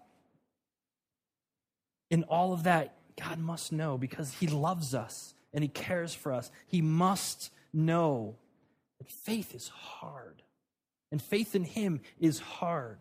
In 2.10 2.23
all 2.23 2.51
of 2.51 2.63
that 2.63 2.95
God 3.21 3.39
must 3.39 3.71
know 3.71 3.97
because 3.97 4.34
he 4.34 4.47
loves 4.47 4.93
us 4.93 5.34
and 5.53 5.63
he 5.63 5.67
cares 5.69 6.13
for 6.13 6.34
us. 6.34 6.51
He 6.67 6.81
must 6.81 7.51
know 7.73 8.36
that 8.99 9.10
faith 9.10 9.55
is 9.55 9.69
hard. 9.69 10.41
And 11.12 11.21
faith 11.21 11.55
in 11.55 11.63
him 11.63 12.01
is 12.19 12.39
hard. 12.39 12.97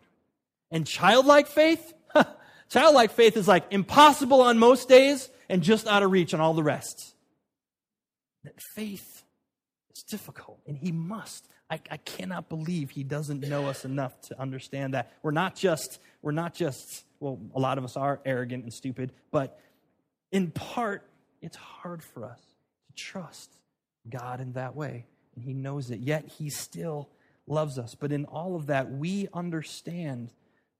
And 0.69 0.85
childlike 0.85 1.47
faith 1.47 1.93
Childlike 2.71 3.11
faith 3.11 3.35
is 3.35 3.49
like 3.49 3.65
impossible 3.71 4.41
on 4.41 4.57
most 4.57 4.87
days 4.87 5.29
and 5.49 5.61
just 5.61 5.87
out 5.87 6.03
of 6.03 6.11
reach 6.11 6.33
on 6.33 6.39
all 6.39 6.53
the 6.53 6.63
rest. 6.63 7.15
That 8.45 8.61
faith 8.75 9.23
is 9.93 10.03
difficult, 10.03 10.59
and 10.65 10.77
he 10.77 10.93
must. 10.93 11.49
I, 11.69 11.81
I 11.89 11.97
cannot 11.97 12.47
believe 12.47 12.89
he 12.89 13.03
doesn't 13.03 13.41
know 13.41 13.67
us 13.67 13.83
enough 13.83 14.19
to 14.21 14.39
understand 14.39 14.93
that. 14.93 15.11
We're 15.21 15.31
not 15.31 15.55
just, 15.55 15.99
we're 16.21 16.31
not 16.31 16.53
just, 16.53 17.03
well, 17.19 17.39
a 17.53 17.59
lot 17.59 17.77
of 17.77 17.83
us 17.83 17.97
are 17.97 18.21
arrogant 18.25 18.63
and 18.63 18.73
stupid, 18.73 19.11
but 19.31 19.59
in 20.31 20.51
part, 20.51 21.05
it's 21.41 21.57
hard 21.57 22.01
for 22.01 22.25
us 22.25 22.39
to 22.87 22.93
trust 22.93 23.51
God 24.09 24.39
in 24.39 24.53
that 24.53 24.77
way. 24.77 25.07
And 25.35 25.43
he 25.43 25.53
knows 25.53 25.91
it, 25.91 25.99
yet 25.99 26.25
he 26.37 26.49
still 26.49 27.09
loves 27.47 27.77
us. 27.77 27.95
But 27.95 28.13
in 28.13 28.23
all 28.25 28.55
of 28.55 28.67
that, 28.67 28.89
we 28.89 29.27
understand 29.33 30.31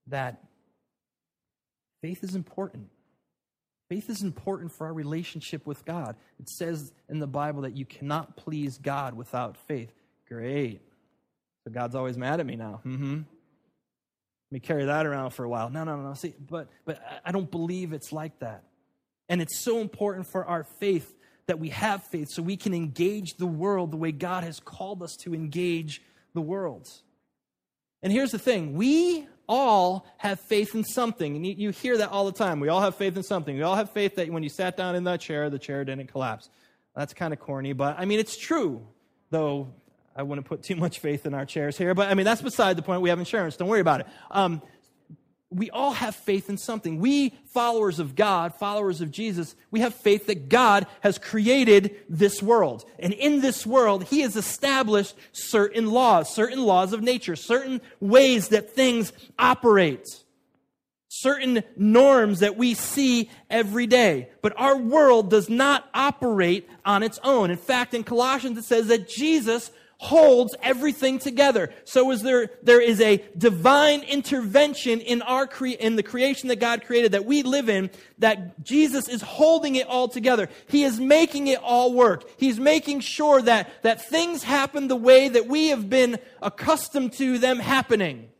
that 0.07 0.41
faith 2.01 2.23
is 2.23 2.35
important. 2.35 2.89
Faith 3.89 4.09
is 4.09 4.21
important 4.21 4.71
for 4.71 4.87
our 4.87 4.93
relationship 4.93 5.65
with 5.65 5.83
God. 5.83 6.15
It 6.39 6.49
says 6.49 6.93
in 7.09 7.19
the 7.19 7.27
Bible 7.27 7.63
that 7.63 7.75
you 7.75 7.85
cannot 7.85 8.37
please 8.37 8.77
God 8.77 9.15
without 9.15 9.57
faith. 9.67 9.91
Great. 10.27 10.81
So 11.65 11.71
God's 11.71 11.95
always 11.95 12.17
mad 12.17 12.39
at 12.39 12.45
me 12.45 12.55
now. 12.55 12.81
Mm-hmm. 12.85 13.15
Let 13.15 13.23
me 14.51 14.59
carry 14.59 14.85
that 14.85 15.05
around 15.05 15.31
for 15.31 15.43
a 15.43 15.49
while. 15.49 15.69
No, 15.69 15.83
no, 15.83 15.97
no. 15.97 16.09
no. 16.09 16.13
See, 16.13 16.33
but 16.49 16.69
but 16.85 17.01
I 17.25 17.31
don't 17.31 17.51
believe 17.51 17.93
it's 17.93 18.11
like 18.11 18.39
that. 18.39 18.63
And 19.29 19.41
it's 19.41 19.63
so 19.63 19.79
important 19.79 20.27
for 20.31 20.45
our 20.45 20.65
faith 20.79 21.13
that 21.47 21.59
we 21.59 21.69
have 21.69 22.03
faith 22.11 22.29
so 22.31 22.41
we 22.41 22.57
can 22.57 22.73
engage 22.73 23.33
the 23.37 23.45
world 23.45 23.91
the 23.91 23.97
way 23.97 24.11
God 24.11 24.43
has 24.43 24.59
called 24.59 25.03
us 25.03 25.15
to 25.23 25.33
engage 25.33 26.01
the 26.33 26.41
world. 26.41 26.87
And 28.03 28.11
here's 28.11 28.31
the 28.31 28.39
thing 28.39 28.73
we 28.73 29.27
all 29.51 30.05
have 30.17 30.39
faith 30.39 30.73
in 30.75 30.83
something. 30.85 31.35
And 31.35 31.45
you, 31.45 31.71
hear 31.71 31.97
that 31.97 32.09
all 32.09 32.25
the 32.25 32.31
time. 32.31 32.61
We 32.61 32.69
all 32.69 32.79
have 32.79 32.95
faith 32.95 33.17
in 33.17 33.23
something. 33.23 33.53
We 33.53 33.63
all 33.63 33.75
have 33.75 33.89
faith 33.89 34.15
that 34.15 34.29
when 34.29 34.43
you 34.43 34.49
sat 34.49 34.77
down 34.77 34.95
in 34.95 35.03
that 35.03 35.19
chair, 35.19 35.49
the 35.49 35.59
chair 35.59 35.83
didn't 35.83 36.07
collapse. 36.07 36.49
That's 36.95 37.13
kind 37.13 37.33
of 37.33 37.39
corny, 37.39 37.73
but 37.73 37.99
I 37.99 38.05
mean, 38.05 38.19
it's 38.19 38.37
true, 38.37 38.87
though 39.29 39.67
I 40.15 40.23
wouldn't 40.23 40.47
put 40.47 40.63
too 40.63 40.77
much 40.77 40.99
faith 40.99 41.25
in 41.25 41.33
our 41.33 41.45
chairs 41.45 41.77
here. 41.77 41.93
But 41.93 42.09
I 42.09 42.13
mean, 42.13 42.23
that's 42.23 42.41
beside 42.41 42.77
the 42.77 42.81
point. 42.81 43.01
We 43.01 43.09
have 43.09 43.19
insurance. 43.19 43.57
Don't 43.57 43.67
worry 43.67 43.81
about 43.81 44.01
it. 44.01 44.07
Um, 44.29 44.61
we 45.51 45.69
all 45.69 45.91
have 45.91 46.15
faith 46.15 46.49
in 46.49 46.57
something. 46.57 46.99
We, 46.99 47.33
followers 47.47 47.99
of 47.99 48.15
God, 48.15 48.55
followers 48.55 49.01
of 49.01 49.11
Jesus, 49.11 49.53
we 49.69 49.81
have 49.81 49.93
faith 49.93 50.27
that 50.27 50.47
God 50.47 50.87
has 51.01 51.17
created 51.17 51.97
this 52.07 52.41
world. 52.41 52.85
And 52.97 53.13
in 53.13 53.41
this 53.41 53.65
world, 53.65 54.05
He 54.05 54.21
has 54.21 54.37
established 54.37 55.13
certain 55.33 55.91
laws, 55.91 56.33
certain 56.33 56.63
laws 56.63 56.93
of 56.93 57.01
nature, 57.01 57.35
certain 57.35 57.81
ways 57.99 58.47
that 58.49 58.71
things 58.71 59.11
operate, 59.37 60.07
certain 61.09 61.63
norms 61.75 62.39
that 62.39 62.55
we 62.55 62.73
see 62.73 63.29
every 63.49 63.87
day. 63.87 64.29
But 64.41 64.53
our 64.57 64.77
world 64.77 65.29
does 65.29 65.49
not 65.49 65.89
operate 65.93 66.69
on 66.85 67.03
its 67.03 67.19
own. 67.25 67.51
In 67.51 67.57
fact, 67.57 67.93
in 67.93 68.05
Colossians, 68.05 68.57
it 68.57 68.63
says 68.63 68.87
that 68.87 69.09
Jesus 69.09 69.69
holds 70.01 70.55
everything 70.63 71.19
together. 71.19 71.71
So 71.83 72.09
is 72.09 72.23
there, 72.23 72.49
there 72.63 72.81
is 72.81 72.99
a 72.99 73.23
divine 73.37 74.01
intervention 74.01 74.99
in 74.99 75.21
our 75.21 75.45
cre- 75.45 75.77
in 75.79 75.95
the 75.95 76.01
creation 76.01 76.49
that 76.49 76.59
God 76.59 76.83
created 76.83 77.11
that 77.11 77.25
we 77.25 77.43
live 77.43 77.69
in, 77.69 77.91
that 78.17 78.63
Jesus 78.63 79.07
is 79.07 79.21
holding 79.21 79.75
it 79.75 79.85
all 79.85 80.07
together. 80.07 80.49
He 80.67 80.85
is 80.85 80.99
making 80.99 81.45
it 81.47 81.59
all 81.61 81.93
work. 81.93 82.27
He's 82.37 82.59
making 82.59 83.01
sure 83.01 83.43
that, 83.43 83.83
that 83.83 84.03
things 84.09 84.41
happen 84.41 84.87
the 84.87 84.95
way 84.95 85.29
that 85.29 85.45
we 85.45 85.67
have 85.67 85.87
been 85.87 86.17
accustomed 86.41 87.13
to 87.13 87.37
them 87.37 87.59
happening 87.59 88.30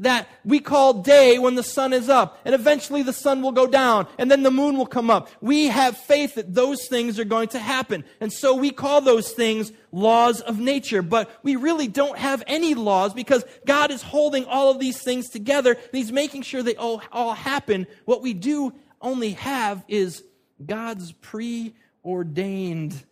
that 0.00 0.28
we 0.44 0.60
call 0.60 0.94
day 0.94 1.38
when 1.38 1.56
the 1.56 1.62
sun 1.62 1.92
is 1.92 2.08
up, 2.08 2.38
and 2.44 2.54
eventually 2.54 3.02
the 3.02 3.12
sun 3.12 3.42
will 3.42 3.52
go 3.52 3.66
down, 3.66 4.06
and 4.16 4.30
then 4.30 4.44
the 4.44 4.50
moon 4.50 4.76
will 4.78 4.86
come 4.86 5.10
up. 5.10 5.28
We 5.40 5.66
have 5.66 5.96
faith 5.96 6.36
that 6.36 6.54
those 6.54 6.86
things 6.86 7.18
are 7.18 7.24
going 7.24 7.48
to 7.48 7.58
happen. 7.58 8.04
And 8.20 8.32
so 8.32 8.54
we 8.54 8.70
call 8.70 9.00
those 9.00 9.32
things 9.32 9.72
laws 9.90 10.40
of 10.40 10.60
nature. 10.60 11.02
But 11.02 11.30
we 11.42 11.56
really 11.56 11.88
don't 11.88 12.16
have 12.16 12.44
any 12.46 12.74
laws 12.74 13.12
because 13.12 13.44
God 13.66 13.90
is 13.90 14.02
holding 14.02 14.44
all 14.44 14.70
of 14.70 14.78
these 14.78 15.02
things 15.02 15.28
together, 15.28 15.72
and 15.72 15.90
He's 15.92 16.12
making 16.12 16.42
sure 16.42 16.62
they 16.62 16.76
all, 16.76 17.02
all 17.10 17.34
happen. 17.34 17.86
What 18.04 18.22
we 18.22 18.34
do 18.34 18.72
only 19.00 19.32
have 19.32 19.84
is 19.88 20.22
God's 20.64 21.12
preordained 21.12 23.04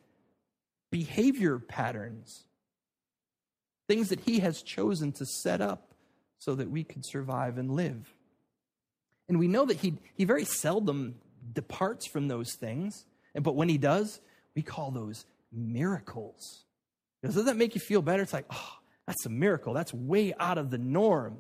behavior 0.93 1.59
patterns, 1.59 2.45
things 3.89 4.11
that 4.11 4.21
He 4.21 4.39
has 4.39 4.63
chosen 4.63 5.11
to 5.13 5.27
set 5.27 5.61
up 5.61 5.87
so 6.39 6.55
that 6.55 6.71
we 6.71 6.85
could 6.85 7.05
survive 7.05 7.59
and 7.59 7.71
live. 7.71 8.15
And 9.29 9.39
we 9.39 9.49
know 9.49 9.65
that 9.65 9.79
he, 9.79 9.95
he 10.15 10.25
very 10.25 10.45
seldom 10.45 11.17
departs 11.53 12.07
from 12.07 12.29
those 12.29 12.55
things. 12.55 13.05
And, 13.35 13.43
but 13.43 13.57
when 13.57 13.69
he 13.69 13.79
does, 13.79 14.21
we 14.55 14.63
call 14.63 14.91
those 14.91 15.25
miracles. 15.53 16.65
Does 17.23 17.45
that 17.45 17.57
make 17.57 17.75
you 17.75 17.81
feel 17.81 18.03
better? 18.03 18.23
It's 18.23 18.33
like, 18.33 18.47
oh, 18.51 18.73
that's 19.07 19.27
a 19.27 19.31
miracle. 19.31 19.73
That's 19.73 19.93
way 19.93 20.35
out 20.39 20.59
of 20.59 20.71
the 20.71 20.79
norm. 20.79 21.39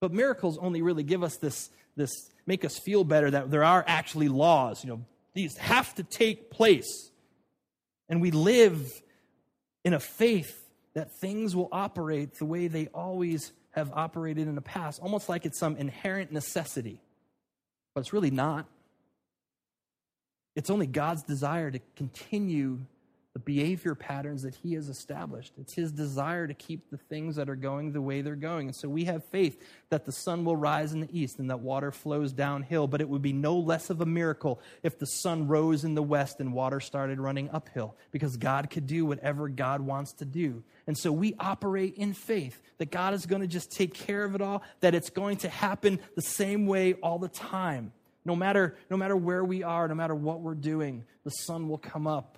But 0.00 0.12
miracles 0.12 0.58
only 0.58 0.82
really 0.82 1.02
give 1.02 1.22
us 1.22 1.36
this, 1.36 1.70
this 1.96 2.10
make 2.46 2.64
us 2.64 2.78
feel 2.78 3.04
better 3.04 3.30
that 3.30 3.50
there 3.50 3.64
are 3.64 3.84
actually 3.86 4.28
laws. 4.28 4.82
You 4.82 4.90
know, 4.90 5.04
these 5.34 5.56
have 5.58 5.94
to 5.96 6.02
take 6.02 6.50
place. 6.50 7.10
And 8.08 8.20
we 8.20 8.30
live 8.30 9.02
in 9.84 9.92
a 9.92 10.00
faith 10.00 10.64
that 10.94 11.12
things 11.20 11.54
will 11.54 11.68
operate 11.70 12.38
the 12.38 12.44
way 12.44 12.68
they 12.68 12.88
always 12.88 13.52
have 13.72 13.90
operated 13.92 14.48
in 14.48 14.54
the 14.54 14.62
past, 14.62 15.00
almost 15.00 15.28
like 15.28 15.46
it's 15.46 15.58
some 15.58 15.76
inherent 15.76 16.32
necessity. 16.32 17.00
But 17.94 18.00
it's 18.00 18.12
really 18.12 18.30
not. 18.30 18.66
It's 20.54 20.70
only 20.70 20.86
God's 20.86 21.22
desire 21.22 21.70
to 21.70 21.80
continue 21.96 22.80
the 23.38 23.52
behavior 23.54 23.94
patterns 23.94 24.42
that 24.42 24.54
He 24.56 24.74
has 24.74 24.88
established. 24.88 25.52
It's 25.60 25.74
His 25.74 25.92
desire 25.92 26.46
to 26.46 26.54
keep 26.54 26.90
the 26.90 26.96
things 26.96 27.36
that 27.36 27.48
are 27.48 27.56
going 27.56 27.92
the 27.92 28.00
way 28.00 28.20
they're 28.20 28.34
going. 28.34 28.68
And 28.68 28.76
so 28.76 28.88
we 28.88 29.04
have 29.04 29.24
faith 29.24 29.62
that 29.90 30.04
the 30.04 30.12
sun 30.12 30.44
will 30.44 30.56
rise 30.56 30.92
in 30.92 31.00
the 31.00 31.08
east 31.12 31.38
and 31.38 31.50
that 31.50 31.60
water 31.60 31.92
flows 31.92 32.32
downhill, 32.32 32.86
but 32.86 33.00
it 33.00 33.08
would 33.08 33.22
be 33.22 33.32
no 33.32 33.56
less 33.56 33.90
of 33.90 34.00
a 34.00 34.06
miracle 34.06 34.60
if 34.82 34.98
the 34.98 35.06
sun 35.06 35.46
rose 35.46 35.84
in 35.84 35.94
the 35.94 36.02
west 36.02 36.40
and 36.40 36.52
water 36.52 36.80
started 36.80 37.20
running 37.20 37.48
uphill 37.50 37.96
because 38.10 38.36
God 38.36 38.70
could 38.70 38.86
do 38.86 39.06
whatever 39.06 39.48
God 39.48 39.80
wants 39.80 40.12
to 40.14 40.24
do. 40.24 40.64
And 40.86 40.96
so 40.98 41.12
we 41.12 41.36
operate 41.38 41.94
in 41.96 42.14
faith 42.14 42.60
that 42.78 42.90
God 42.90 43.14
is 43.14 43.26
going 43.26 43.42
to 43.42 43.48
just 43.48 43.70
take 43.70 43.94
care 43.94 44.24
of 44.24 44.34
it 44.34 44.40
all, 44.40 44.62
that 44.80 44.94
it's 44.94 45.10
going 45.10 45.36
to 45.38 45.48
happen 45.48 46.00
the 46.16 46.22
same 46.22 46.66
way 46.66 46.94
all 46.94 47.18
the 47.18 47.28
time. 47.28 47.92
No 48.24 48.36
matter, 48.36 48.76
no 48.90 48.96
matter 48.96 49.16
where 49.16 49.44
we 49.44 49.62
are, 49.62 49.88
no 49.88 49.94
matter 49.94 50.14
what 50.14 50.40
we're 50.40 50.54
doing, 50.54 51.04
the 51.24 51.30
sun 51.30 51.68
will 51.68 51.78
come 51.78 52.06
up, 52.06 52.36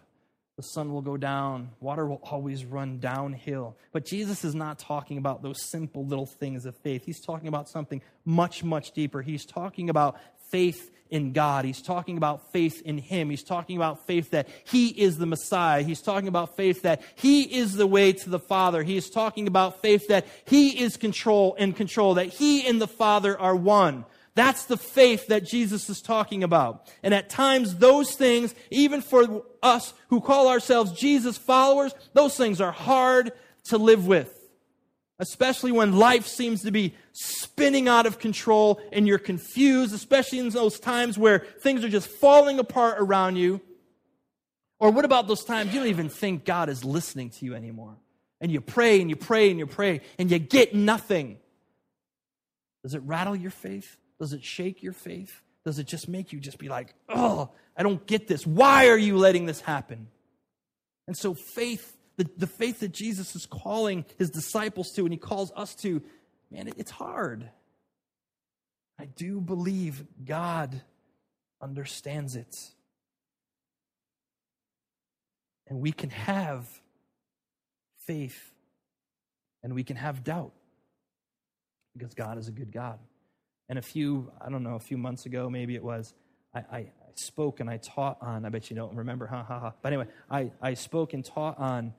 the 0.60 0.68
sun 0.68 0.92
will 0.92 1.00
go 1.00 1.16
down, 1.16 1.70
water 1.80 2.06
will 2.06 2.20
always 2.22 2.66
run 2.66 2.98
downhill. 2.98 3.76
But 3.92 4.04
Jesus 4.04 4.44
is 4.44 4.54
not 4.54 4.78
talking 4.78 5.16
about 5.16 5.42
those 5.42 5.70
simple 5.70 6.04
little 6.04 6.26
things 6.26 6.66
of 6.66 6.76
faith. 6.76 7.06
He's 7.06 7.20
talking 7.20 7.48
about 7.48 7.70
something 7.70 8.02
much, 8.26 8.62
much 8.62 8.92
deeper. 8.92 9.22
He's 9.22 9.46
talking 9.46 9.88
about 9.88 10.20
faith 10.50 10.90
in 11.08 11.32
God. 11.32 11.64
He's 11.64 11.80
talking 11.80 12.18
about 12.18 12.52
faith 12.52 12.82
in 12.82 12.98
Him. 12.98 13.30
He's 13.30 13.42
talking 13.42 13.76
about 13.76 14.06
faith 14.06 14.32
that 14.32 14.48
He 14.64 14.88
is 14.88 15.16
the 15.16 15.24
Messiah. 15.24 15.82
He's 15.82 16.02
talking 16.02 16.28
about 16.28 16.56
faith 16.56 16.82
that 16.82 17.00
He 17.14 17.42
is 17.42 17.72
the 17.72 17.86
way 17.86 18.12
to 18.12 18.28
the 18.28 18.38
Father. 18.38 18.82
He's 18.82 19.08
talking 19.08 19.46
about 19.46 19.80
faith 19.80 20.08
that 20.08 20.26
He 20.44 20.78
is 20.82 20.98
control 20.98 21.56
and 21.58 21.74
control, 21.74 22.14
that 22.14 22.26
He 22.26 22.66
and 22.66 22.82
the 22.82 22.86
Father 22.86 23.38
are 23.40 23.56
one. 23.56 24.04
That's 24.34 24.66
the 24.66 24.76
faith 24.76 25.26
that 25.26 25.44
Jesus 25.44 25.90
is 25.90 26.00
talking 26.00 26.42
about. 26.44 26.88
And 27.02 27.12
at 27.12 27.28
times, 27.28 27.76
those 27.76 28.14
things, 28.14 28.54
even 28.70 29.02
for 29.02 29.44
us 29.62 29.92
who 30.08 30.20
call 30.20 30.48
ourselves 30.48 30.92
Jesus 30.92 31.36
followers, 31.36 31.92
those 32.12 32.36
things 32.36 32.60
are 32.60 32.72
hard 32.72 33.32
to 33.64 33.78
live 33.78 34.06
with 34.06 34.40
especially 35.20 35.70
when 35.70 35.96
life 35.96 36.26
seems 36.26 36.62
to 36.62 36.70
be 36.72 36.94
spinning 37.12 37.86
out 37.86 38.06
of 38.06 38.18
control 38.18 38.80
and 38.90 39.06
you're 39.06 39.18
confused, 39.18 39.94
especially 39.94 40.38
in 40.38 40.48
those 40.48 40.80
times 40.80 41.18
where 41.18 41.40
things 41.60 41.84
are 41.84 41.90
just 41.90 42.08
falling 42.08 42.58
apart 42.58 42.96
around 42.98 43.36
you. 43.36 43.60
Or 44.80 44.90
what 44.90 45.04
about 45.04 45.28
those 45.28 45.44
times 45.44 45.74
you 45.74 45.80
don't 45.80 45.90
even 45.90 46.08
think 46.08 46.46
God 46.46 46.70
is 46.70 46.86
listening 46.86 47.28
to 47.30 47.44
you 47.44 47.54
anymore? 47.54 47.96
And 48.40 48.50
you 48.50 48.62
pray 48.62 49.02
and 49.02 49.10
you 49.10 49.16
pray 49.16 49.50
and 49.50 49.58
you 49.58 49.66
pray 49.66 50.00
and 50.18 50.30
you 50.30 50.38
get 50.38 50.74
nothing. 50.74 51.36
Does 52.82 52.94
it 52.94 53.02
rattle 53.04 53.36
your 53.36 53.50
faith? 53.50 53.98
Does 54.20 54.32
it 54.32 54.44
shake 54.44 54.84
your 54.84 54.92
faith? 54.92 55.42
Does 55.64 55.80
it 55.80 55.88
just 55.88 56.08
make 56.08 56.32
you 56.32 56.38
just 56.38 56.58
be 56.58 56.68
like, 56.68 56.94
oh, 57.08 57.50
I 57.76 57.82
don't 57.82 58.06
get 58.06 58.28
this. 58.28 58.46
Why 58.46 58.88
are 58.88 58.98
you 58.98 59.16
letting 59.16 59.46
this 59.46 59.60
happen? 59.60 60.06
And 61.08 61.16
so 61.16 61.34
faith 61.34 61.96
the, 62.20 62.28
the 62.36 62.46
faith 62.46 62.80
that 62.80 62.92
Jesus 62.92 63.34
is 63.34 63.46
calling 63.46 64.04
his 64.18 64.28
disciples 64.28 64.92
to 64.92 65.04
and 65.04 65.12
he 65.12 65.16
calls 65.16 65.50
us 65.56 65.74
to, 65.76 66.02
man, 66.50 66.68
it, 66.68 66.74
it's 66.76 66.90
hard. 66.90 67.48
I 68.98 69.06
do 69.06 69.40
believe 69.40 70.04
God 70.22 70.82
understands 71.62 72.36
it. 72.36 72.54
And 75.66 75.80
we 75.80 75.92
can 75.92 76.10
have 76.10 76.68
faith 78.06 78.52
and 79.62 79.74
we 79.74 79.82
can 79.82 79.96
have 79.96 80.22
doubt 80.22 80.52
because 81.96 82.12
God 82.12 82.36
is 82.36 82.48
a 82.48 82.52
good 82.52 82.70
God. 82.70 82.98
And 83.70 83.78
a 83.78 83.82
few, 83.82 84.30
I 84.44 84.50
don't 84.50 84.64
know, 84.64 84.74
a 84.74 84.80
few 84.80 84.98
months 84.98 85.24
ago, 85.24 85.48
maybe 85.48 85.76
it 85.76 85.82
was, 85.82 86.12
I, 86.54 86.58
I, 86.58 86.86
spoke 87.14 87.60
and 87.60 87.68
I 87.68 87.76
taught 87.76 88.18
on, 88.20 88.44
I 88.44 88.48
bet 88.48 88.70
you 88.70 88.76
don't 88.76 88.94
remember, 88.96 89.26
ha 89.26 89.44
ha 89.44 89.60
ha. 89.60 89.72
But 89.80 89.92
anyway, 89.92 90.08
I, 90.30 90.50
I 90.60 90.74
spoke 90.74 91.12
and 91.12 91.24
taught 91.24 91.58
on 91.58 91.92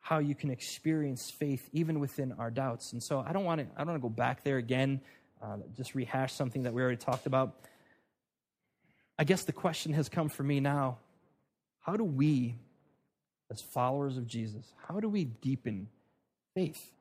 how 0.00 0.18
you 0.18 0.34
can 0.34 0.50
experience 0.50 1.30
faith 1.30 1.68
even 1.72 2.00
within 2.00 2.32
our 2.32 2.50
doubts. 2.50 2.92
And 2.92 3.02
so 3.02 3.24
I 3.26 3.32
don't 3.32 3.44
want 3.44 3.60
to 3.60 3.66
I 3.74 3.78
don't 3.78 3.88
want 3.88 3.98
to 3.98 4.08
go 4.08 4.08
back 4.08 4.44
there 4.44 4.58
again, 4.58 5.00
uh, 5.42 5.56
just 5.76 5.94
rehash 5.94 6.32
something 6.32 6.62
that 6.62 6.72
we 6.72 6.82
already 6.82 6.96
talked 6.96 7.26
about. 7.26 7.56
I 9.18 9.24
guess 9.24 9.44
the 9.44 9.52
question 9.52 9.92
has 9.94 10.08
come 10.08 10.28
for 10.28 10.42
me 10.42 10.60
now. 10.60 10.98
How 11.80 11.96
do 11.96 12.04
we, 12.04 12.56
as 13.50 13.60
followers 13.60 14.16
of 14.16 14.26
Jesus, 14.26 14.72
how 14.88 15.00
do 15.00 15.08
we 15.08 15.24
deepen 15.24 15.88
faith? 16.54 16.92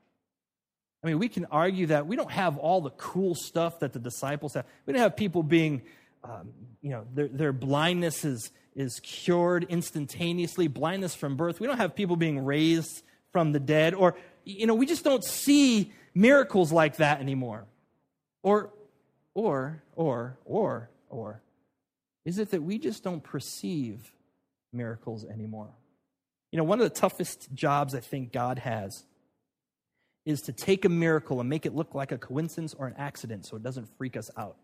I 1.03 1.07
mean, 1.07 1.19
we 1.19 1.29
can 1.29 1.45
argue 1.45 1.88
that 1.88 2.07
we 2.07 2.15
don't 2.15 2.31
have 2.31 2.57
all 2.57 2.81
the 2.81 2.89
cool 2.91 3.33
stuff 3.33 3.79
that 3.79 3.93
the 3.93 3.99
disciples 3.99 4.53
have. 4.53 4.65
We 4.85 4.93
don't 4.93 5.01
have 5.01 5.15
people 5.15 5.43
being, 5.43 5.81
um, 6.23 6.51
you 6.81 6.89
know, 6.89 7.05
their, 7.13 7.27
their 7.27 7.53
blindness 7.53 8.25
is, 8.25 8.51
is 8.75 8.99
cured 8.99 9.65
instantaneously, 9.69 10.67
blindness 10.67 11.15
from 11.15 11.38
birth. 11.38 11.59
We 11.59 11.67
don't 11.67 11.77
have 11.77 11.95
people 11.95 12.17
being 12.17 12.43
raised 12.43 13.03
from 13.31 13.53
the 13.53 13.59
dead, 13.59 13.93
or, 13.93 14.15
you 14.43 14.65
know, 14.65 14.73
we 14.73 14.85
just 14.85 15.03
don't 15.03 15.23
see 15.23 15.93
miracles 16.13 16.71
like 16.71 16.97
that 16.97 17.21
anymore. 17.21 17.65
Or, 18.41 18.71
or, 19.33 19.83
or, 19.95 20.38
or, 20.45 20.89
or, 21.09 21.41
is 22.25 22.39
it 22.39 22.51
that 22.51 22.63
we 22.63 22.77
just 22.77 23.03
don't 23.03 23.23
perceive 23.23 24.12
miracles 24.73 25.25
anymore? 25.25 25.69
You 26.51 26.57
know, 26.57 26.63
one 26.63 26.79
of 26.79 26.83
the 26.83 26.99
toughest 26.99 27.53
jobs 27.53 27.93
I 27.93 27.99
think 27.99 28.33
God 28.33 28.59
has 28.59 29.05
is 30.25 30.41
to 30.41 30.51
take 30.51 30.86
a 30.86 30.89
miracle 30.89 31.39
and 31.39 31.49
make 31.49 31.65
it 31.65 31.75
look 31.75 31.95
like 31.95 32.12
a 32.12 32.17
coincidence 32.17 32.73
or 32.73 32.88
an 32.88 32.95
accident 32.97 33.45
so 33.45 33.55
it 33.55 33.63
doesn't 33.63 33.88
freak 33.97 34.17
us 34.17 34.29
out. 34.38 34.58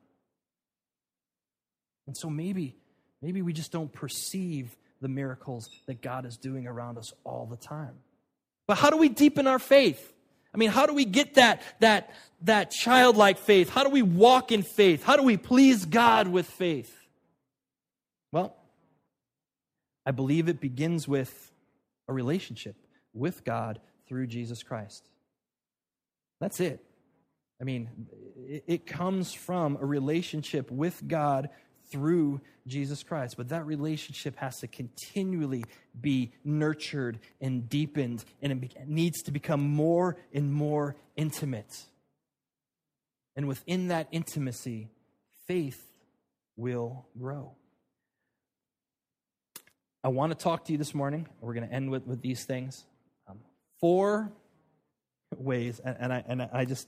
And 2.07 2.15
so 2.15 2.29
maybe, 2.29 2.75
maybe 3.21 3.41
we 3.41 3.53
just 3.53 3.71
don't 3.71 3.91
perceive 3.91 4.75
the 5.01 5.07
miracles 5.07 5.69
that 5.87 6.01
God 6.01 6.25
is 6.25 6.37
doing 6.37 6.67
around 6.67 6.97
us 6.97 7.13
all 7.23 7.45
the 7.45 7.57
time. 7.57 7.95
But 8.67 8.77
how 8.77 8.89
do 8.89 8.97
we 8.97 9.09
deepen 9.09 9.47
our 9.47 9.59
faith? 9.59 10.13
I 10.53 10.57
mean, 10.57 10.69
how 10.69 10.85
do 10.85 10.93
we 10.93 11.05
get 11.05 11.35
that, 11.35 11.61
that, 11.79 12.13
that 12.43 12.71
childlike 12.71 13.37
faith? 13.37 13.69
How 13.69 13.83
do 13.83 13.89
we 13.89 14.01
walk 14.01 14.51
in 14.51 14.63
faith? 14.63 15.03
How 15.03 15.17
do 15.17 15.23
we 15.23 15.37
please 15.37 15.85
God 15.85 16.27
with 16.27 16.47
faith? 16.47 16.95
Well, 18.31 18.55
I 20.05 20.11
believe 20.11 20.47
it 20.47 20.61
begins 20.61 21.07
with 21.07 21.51
a 22.07 22.13
relationship 22.13 22.75
with 23.13 23.43
God 23.43 23.79
through 24.07 24.27
Jesus 24.27 24.63
Christ. 24.63 25.09
That's 26.45 26.59
it. 26.59 26.85
I 27.59 27.63
mean, 27.63 27.89
it, 28.67 28.85
comes 28.85 29.33
from 29.33 29.79
a 29.81 29.85
relationship 29.85 30.69
with 30.69 31.01
God 31.07 31.49
through 31.91 32.39
Jesus 32.67 33.01
Christ. 33.01 33.35
But 33.35 33.49
that 33.49 33.65
relationship 33.65 34.35
has 34.37 34.59
to 34.59 34.67
continually 34.67 35.65
be 35.99 36.33
nurtured 36.43 37.17
and 37.41 37.67
deepened, 37.67 38.23
and 38.43 38.63
it 38.63 38.87
needs 38.87 39.23
to 39.23 39.31
become 39.31 39.61
more 39.61 40.17
and 40.31 40.53
more 40.53 40.95
intimate. 41.15 41.85
And 43.35 43.47
within 43.47 43.87
that 43.87 44.07
intimacy, 44.11 44.89
faith 45.47 45.83
will 46.55 47.07
grow. 47.17 47.53
I 50.03 50.09
want 50.09 50.31
to 50.31 50.37
talk 50.37 50.65
to 50.65 50.73
you 50.73 50.77
this 50.77 50.93
morning. 50.93 51.27
We're 51.41 51.55
going 51.55 51.67
to 51.67 51.73
end 51.73 51.89
with, 51.89 52.05
with 52.05 52.21
these 52.21 52.45
things. 52.45 52.85
Um, 53.27 53.39
four 53.79 54.31
ways, 55.37 55.79
and, 55.83 55.95
and, 55.99 56.13
I, 56.13 56.23
and 56.27 56.41
I 56.41 56.65
just, 56.65 56.87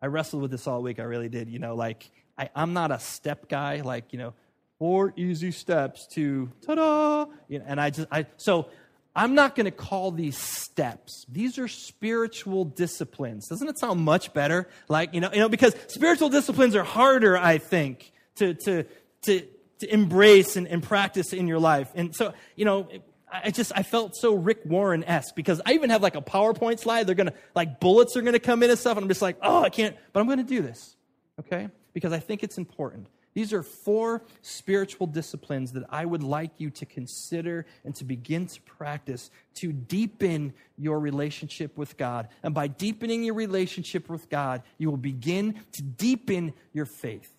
I 0.00 0.06
wrestled 0.06 0.42
with 0.42 0.50
this 0.50 0.66
all 0.66 0.82
week. 0.82 0.98
I 0.98 1.04
really 1.04 1.28
did. 1.28 1.48
You 1.48 1.58
know, 1.58 1.74
like, 1.74 2.10
I, 2.38 2.50
I'm 2.54 2.72
not 2.72 2.90
a 2.90 2.98
step 2.98 3.48
guy, 3.48 3.82
like, 3.82 4.12
you 4.12 4.18
know, 4.18 4.34
four 4.78 5.12
easy 5.16 5.52
steps 5.52 6.08
to 6.14 6.50
ta-da. 6.66 7.26
You 7.48 7.60
know, 7.60 7.64
and 7.68 7.80
I 7.80 7.90
just 7.90 8.08
I 8.10 8.26
so 8.36 8.68
I'm 9.14 9.34
not 9.34 9.54
going 9.54 9.66
to 9.66 9.70
call 9.70 10.10
these 10.10 10.36
steps. 10.38 11.24
These 11.30 11.58
are 11.58 11.68
spiritual 11.68 12.64
disciplines. 12.64 13.46
Doesn't 13.46 13.68
it 13.68 13.78
sound 13.78 14.00
much 14.00 14.32
better? 14.32 14.68
Like, 14.88 15.14
you 15.14 15.20
know, 15.20 15.30
you 15.32 15.38
know, 15.38 15.48
because 15.48 15.76
spiritual 15.86 16.30
disciplines 16.30 16.74
are 16.74 16.82
harder, 16.82 17.36
I 17.36 17.58
think, 17.58 18.10
to 18.36 18.54
to 18.64 18.84
to 19.22 19.46
to 19.80 19.92
embrace 19.92 20.56
and, 20.56 20.66
and 20.66 20.82
practice 20.82 21.32
in 21.32 21.46
your 21.46 21.58
life. 21.58 21.90
And 21.94 22.14
so, 22.14 22.32
you 22.56 22.64
know, 22.64 22.88
I 23.32 23.50
just 23.50 23.72
I 23.74 23.82
felt 23.82 24.14
so 24.14 24.34
Rick 24.34 24.60
Warren 24.64 25.04
esque 25.04 25.34
because 25.34 25.60
I 25.64 25.72
even 25.72 25.90
have 25.90 26.02
like 26.02 26.16
a 26.16 26.20
PowerPoint 26.20 26.78
slide. 26.78 27.06
They're 27.06 27.14
gonna 27.14 27.34
like 27.54 27.80
bullets 27.80 28.16
are 28.16 28.22
gonna 28.22 28.38
come 28.38 28.62
in 28.62 28.70
and 28.70 28.78
stuff, 28.78 28.96
and 28.96 29.04
I'm 29.04 29.08
just 29.08 29.22
like, 29.22 29.36
oh, 29.42 29.62
I 29.62 29.70
can't, 29.70 29.96
but 30.12 30.20
I'm 30.20 30.28
gonna 30.28 30.42
do 30.42 30.60
this, 30.60 30.96
okay? 31.40 31.68
Because 31.94 32.12
I 32.12 32.18
think 32.18 32.42
it's 32.42 32.58
important. 32.58 33.08
These 33.34 33.52
are 33.54 33.62
four 33.62 34.22
spiritual 34.42 35.06
disciplines 35.06 35.72
that 35.72 35.84
I 35.88 36.04
would 36.04 36.22
like 36.22 36.50
you 36.58 36.68
to 36.70 36.84
consider 36.86 37.64
and 37.84 37.94
to 37.94 38.04
begin 38.04 38.46
to 38.46 38.60
practice 38.62 39.30
to 39.54 39.72
deepen 39.72 40.52
your 40.76 41.00
relationship 41.00 41.78
with 41.78 41.96
God. 41.96 42.28
And 42.42 42.54
by 42.54 42.66
deepening 42.66 43.24
your 43.24 43.34
relationship 43.34 44.10
with 44.10 44.28
God, 44.28 44.62
you 44.76 44.90
will 44.90 44.98
begin 44.98 45.60
to 45.72 45.82
deepen 45.82 46.52
your 46.74 46.84
faith. 46.84 47.32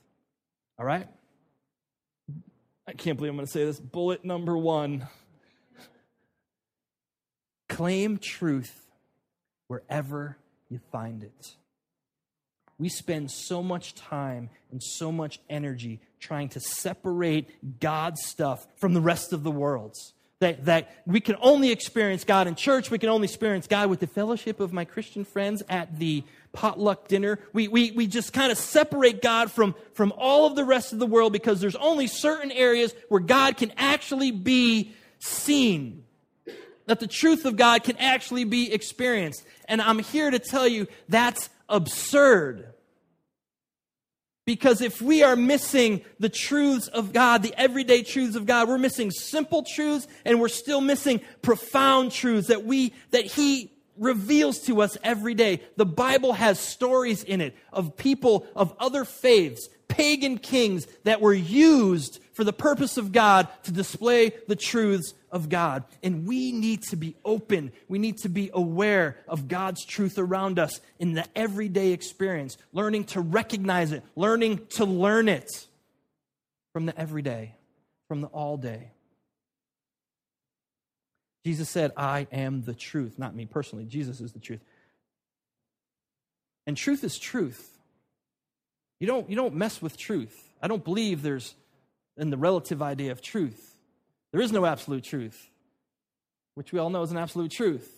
All 0.80 0.86
right? 0.86 1.08
I 2.88 2.94
can't 2.94 3.16
believe 3.16 3.30
I'm 3.30 3.38
going 3.38 3.46
to 3.46 3.52
say 3.52 3.64
this. 3.64 3.80
Bullet 3.80 4.26
number 4.26 4.58
one 4.58 5.08
claim 7.74 8.20
truth 8.20 8.86
wherever 9.68 10.38
you 10.70 10.80
find 10.92 11.24
it. 11.24 11.56
We 12.78 12.90
spend 12.90 13.32
so 13.32 13.64
much 13.64 13.96
time 13.96 14.50
and 14.72 14.82
so 14.82 15.12
much 15.12 15.40
energy 15.50 16.00
trying 16.20 16.50
to 16.50 16.60
separate 16.60 17.80
God's 17.80 18.24
stuff 18.24 18.68
from 18.76 18.94
the 18.94 19.02
rest 19.02 19.34
of 19.34 19.44
the 19.44 19.52
world's. 19.52 20.14
That, 20.40 20.66
that 20.66 20.92
we 21.06 21.22
can 21.22 21.38
only 21.42 21.72
experience 21.72 22.26
God 22.26 22.48
in 22.48 22.56
church, 22.56 22.92
we 22.92 23.00
can 23.00 23.10
only 23.10 23.26
experience 23.26 23.66
God 23.66 23.90
with 23.90 24.02
the 24.02 24.08
fellowship 24.08 24.60
of 24.60 24.74
my 24.74 24.84
Christian 24.84 25.24
friends 25.24 25.64
at 25.70 25.98
the 25.98 26.24
potluck 26.52 27.08
dinner. 27.08 27.40
We, 27.54 27.70
we, 27.70 27.92
we 27.92 28.08
just 28.08 28.34
kind 28.34 28.52
of 28.52 28.58
separate 28.58 29.22
God 29.22 29.52
from, 29.52 29.74
from 29.94 30.12
all 30.18 30.46
of 30.46 30.56
the 30.56 30.66
rest 30.66 30.92
of 30.92 31.00
the 31.00 31.08
world 31.08 31.32
because 31.32 31.62
there's 31.62 31.78
only 31.78 32.08
certain 32.08 32.52
areas 32.52 32.94
where 33.08 33.22
God 33.22 33.56
can 33.56 33.72
actually 33.78 34.32
be 34.32 34.94
seen 35.20 36.04
that 36.86 37.00
the 37.00 37.08
truth 37.08 37.46
of 37.46 37.56
God 37.56 37.84
can 37.84 37.98
actually 37.98 38.44
be 38.44 38.72
experienced. 38.74 39.44
And 39.68 39.82
I'm 39.82 40.00
here 40.00 40.30
to 40.30 40.40
tell 40.40 40.68
you 40.68 40.88
that's 41.10 41.50
absurd. 41.70 42.74
Because 44.46 44.82
if 44.82 45.02
we 45.02 45.24
are 45.24 45.38
missing 45.38 46.02
the 46.20 46.28
truths 46.28 46.88
of 46.90 47.14
God, 47.14 47.44
the 47.44 47.54
everyday 47.58 48.04
truths 48.04 48.36
of 48.36 48.46
God, 48.46 48.68
we're 48.68 48.78
missing 48.78 49.10
simple 49.10 49.64
truths 49.64 50.08
and 50.26 50.42
we're 50.42 50.50
still 50.50 50.82
missing 50.82 51.22
profound 51.42 52.12
truths 52.12 52.50
that 52.50 52.66
we, 52.66 52.94
that 53.12 53.26
He 53.26 53.72
reveals 53.98 54.60
to 54.62 54.82
us 54.82 54.98
every 55.04 55.34
day. 55.34 55.62
The 55.78 55.86
Bible 55.86 56.34
has 56.34 56.60
stories 56.60 57.24
in 57.24 57.40
it 57.40 57.56
of 57.72 57.96
people 57.96 58.46
of 58.56 58.76
other 58.80 59.06
faiths, 59.06 59.70
pagan 59.88 60.38
kings 60.38 60.88
that 61.04 61.22
were 61.22 61.34
used 61.34 62.20
for 62.34 62.44
the 62.44 62.54
purpose 62.54 62.98
of 62.98 63.12
God 63.12 63.48
to 63.64 63.72
display 63.72 64.34
the 64.48 64.56
truths 64.56 65.14
of 65.32 65.50
God. 65.50 65.84
And 66.02 66.28
we 66.28 66.52
need 66.52 66.84
to 66.84 66.96
be 66.96 67.16
open. 67.24 67.72
We 67.88 68.00
need 68.00 68.18
to 68.20 68.30
be 68.30 68.50
aware 68.54 69.18
of 69.28 69.48
God's 69.48 69.86
truth 69.86 70.18
around 70.18 70.60
us 70.60 70.82
in 71.00 71.14
the 71.14 71.26
everyday 71.36 71.92
experience, 71.92 72.58
learning 72.72 73.06
to 73.06 73.22
recognize 73.22 73.92
it, 73.92 74.04
learning 74.16 74.68
to 74.72 74.86
learn 74.86 75.30
it 75.30 75.50
from 76.74 76.86
the 76.86 77.00
everyday, 77.00 77.56
from 78.08 78.22
the 78.22 78.28
all 78.28 78.58
day. 78.58 78.92
Jesus 81.46 81.70
said, 81.70 81.92
I 81.98 82.28
am 82.32 82.64
the 82.64 82.74
truth. 82.74 83.20
Not 83.20 83.36
me 83.36 83.46
personally, 83.46 83.86
Jesus 83.86 84.22
is 84.22 84.32
the 84.32 84.40
truth. 84.40 84.62
And 86.66 86.78
truth 86.78 87.04
is 87.04 87.20
truth. 87.20 87.70
You 89.00 89.08
don't, 89.08 89.30
you 89.30 89.36
don't 89.36 89.56
mess 89.56 89.82
with 89.82 89.98
truth. 89.98 90.34
I 90.62 90.68
don't 90.68 90.84
believe 90.84 91.22
there's 91.22 91.56
in 92.18 92.30
the 92.30 92.38
relative 92.38 92.82
idea 92.82 93.12
of 93.12 93.22
truth. 93.22 93.78
There 94.32 94.42
is 94.42 94.52
no 94.52 94.66
absolute 94.66 95.04
truth, 95.04 95.50
which 96.56 96.72
we 96.72 96.80
all 96.80 96.90
know 96.90 97.04
is 97.04 97.12
an 97.12 97.18
absolute 97.18 97.52
truth. 97.52 97.92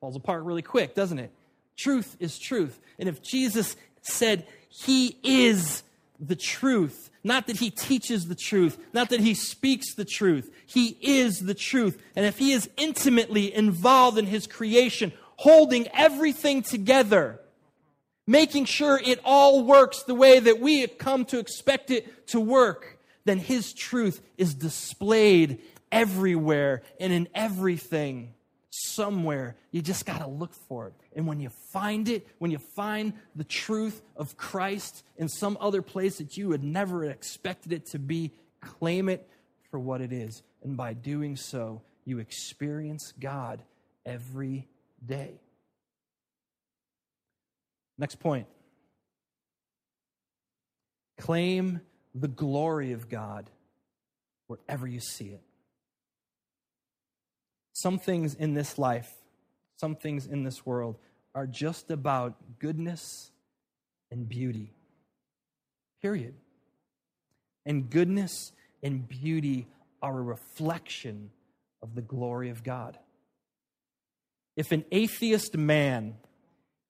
Falls 0.00 0.16
apart 0.16 0.44
really 0.44 0.62
quick, 0.62 0.94
doesn't 0.94 1.18
it? 1.18 1.32
Truth 1.76 2.16
is 2.20 2.38
truth. 2.38 2.80
And 2.98 3.08
if 3.08 3.22
Jesus 3.22 3.76
said 4.02 4.46
he 4.68 5.18
is 5.22 5.82
the 6.18 6.36
truth, 6.36 7.10
not 7.24 7.46
that 7.46 7.58
he 7.58 7.70
teaches 7.70 8.26
the 8.26 8.34
truth, 8.34 8.78
not 8.92 9.10
that 9.10 9.20
he 9.20 9.34
speaks 9.34 9.94
the 9.94 10.04
truth, 10.04 10.50
he 10.66 10.96
is 11.00 11.40
the 11.40 11.54
truth. 11.54 12.00
And 12.16 12.26
if 12.26 12.38
he 12.38 12.52
is 12.52 12.68
intimately 12.76 13.54
involved 13.54 14.18
in 14.18 14.26
his 14.26 14.46
creation, 14.46 15.12
holding 15.36 15.88
everything 15.88 16.62
together, 16.62 17.40
making 18.26 18.64
sure 18.64 19.00
it 19.04 19.20
all 19.24 19.64
works 19.64 20.02
the 20.04 20.14
way 20.14 20.38
that 20.38 20.60
we 20.60 20.80
have 20.80 20.98
come 20.98 21.24
to 21.26 21.38
expect 21.38 21.90
it 21.90 22.28
to 22.28 22.40
work, 22.40 22.98
then 23.24 23.38
his 23.38 23.72
truth 23.72 24.20
is 24.36 24.54
displayed 24.54 25.60
everywhere 25.90 26.82
and 26.98 27.12
in 27.12 27.28
everything 27.34 28.34
somewhere. 28.70 29.56
You 29.70 29.82
just 29.82 30.06
got 30.06 30.18
to 30.18 30.26
look 30.26 30.54
for 30.54 30.88
it. 30.88 30.94
And 31.14 31.26
when 31.26 31.40
you 31.40 31.50
find 31.50 32.08
it, 32.08 32.26
when 32.38 32.50
you 32.50 32.58
find 32.58 33.12
the 33.36 33.44
truth 33.44 34.02
of 34.16 34.36
Christ 34.36 35.04
in 35.16 35.28
some 35.28 35.56
other 35.60 35.82
place 35.82 36.18
that 36.18 36.36
you 36.36 36.50
had 36.50 36.64
never 36.64 37.04
expected 37.04 37.72
it 37.72 37.86
to 37.86 37.98
be, 37.98 38.32
claim 38.60 39.08
it 39.08 39.28
for 39.70 39.78
what 39.78 40.00
it 40.00 40.12
is. 40.12 40.42
And 40.62 40.76
by 40.76 40.94
doing 40.94 41.36
so, 41.36 41.82
you 42.04 42.18
experience 42.18 43.12
God 43.18 43.62
every 44.04 44.68
day. 45.04 45.40
Next 47.98 48.16
point 48.16 48.46
claim 51.18 51.80
the 52.14 52.28
glory 52.28 52.92
of 52.92 53.08
God 53.08 53.48
wherever 54.46 54.86
you 54.86 55.00
see 55.00 55.28
it. 55.28 55.42
Some 57.72 57.98
things 57.98 58.34
in 58.34 58.54
this 58.54 58.78
life, 58.78 59.10
some 59.76 59.96
things 59.96 60.26
in 60.26 60.44
this 60.44 60.66
world 60.66 60.96
are 61.34 61.46
just 61.46 61.90
about 61.90 62.34
goodness 62.58 63.30
and 64.10 64.28
beauty. 64.28 64.74
Period. 66.02 66.34
And 67.64 67.88
goodness 67.88 68.52
and 68.82 69.08
beauty 69.08 69.66
are 70.02 70.18
a 70.18 70.22
reflection 70.22 71.30
of 71.82 71.94
the 71.94 72.02
glory 72.02 72.50
of 72.50 72.62
God. 72.62 72.98
If 74.56 74.72
an 74.72 74.84
atheist 74.92 75.56
man 75.56 76.16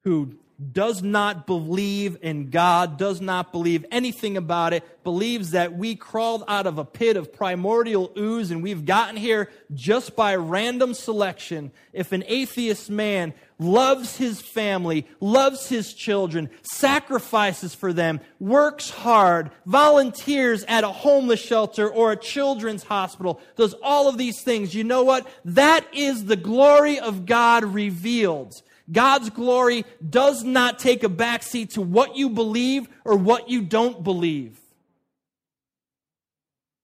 who 0.02 0.34
does 0.72 1.02
not 1.02 1.46
believe 1.46 2.18
in 2.22 2.50
God, 2.50 2.96
does 2.96 3.20
not 3.20 3.50
believe 3.50 3.84
anything 3.90 4.36
about 4.36 4.72
it, 4.72 5.02
believes 5.02 5.52
that 5.52 5.76
we 5.76 5.96
crawled 5.96 6.44
out 6.46 6.66
of 6.66 6.78
a 6.78 6.84
pit 6.84 7.16
of 7.16 7.32
primordial 7.32 8.12
ooze 8.16 8.50
and 8.50 8.62
we've 8.62 8.84
gotten 8.84 9.16
here 9.16 9.50
just 9.74 10.14
by 10.14 10.36
random 10.36 10.94
selection. 10.94 11.72
If 11.92 12.12
an 12.12 12.22
atheist 12.26 12.90
man 12.90 13.34
loves 13.58 14.16
his 14.16 14.40
family, 14.40 15.06
loves 15.20 15.68
his 15.68 15.94
children, 15.94 16.50
sacrifices 16.62 17.74
for 17.74 17.92
them, 17.92 18.20
works 18.38 18.90
hard, 18.90 19.50
volunteers 19.66 20.64
at 20.68 20.84
a 20.84 20.88
homeless 20.88 21.40
shelter 21.40 21.88
or 21.88 22.12
a 22.12 22.16
children's 22.16 22.84
hospital, 22.84 23.40
does 23.56 23.74
all 23.82 24.08
of 24.08 24.18
these 24.18 24.42
things, 24.42 24.74
you 24.74 24.84
know 24.84 25.02
what? 25.02 25.26
That 25.44 25.86
is 25.92 26.26
the 26.26 26.36
glory 26.36 27.00
of 27.00 27.26
God 27.26 27.64
revealed. 27.64 28.62
God's 28.90 29.31
glory 29.31 29.85
does 30.09 30.42
not 30.42 30.79
take 30.79 31.05
a 31.05 31.09
backseat 31.09 31.75
to 31.75 31.83
what 31.83 32.16
you 32.16 32.31
believe 32.31 32.88
or 33.05 33.16
what 33.16 33.49
you 33.49 33.62
don't 33.62 34.03
believe. 34.03 34.59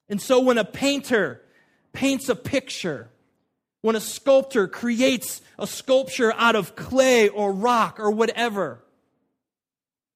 And 0.08 0.20
so 0.20 0.40
when 0.40 0.58
a 0.58 0.64
painter 0.64 1.42
paints 1.92 2.28
a 2.28 2.36
picture, 2.36 3.08
when 3.82 3.96
a 3.96 4.00
sculptor 4.00 4.68
creates 4.68 5.42
a 5.58 5.66
sculpture 5.66 6.32
out 6.32 6.56
of 6.56 6.76
clay 6.76 7.28
or 7.28 7.52
rock 7.52 8.00
or 8.00 8.10
whatever, 8.10 8.82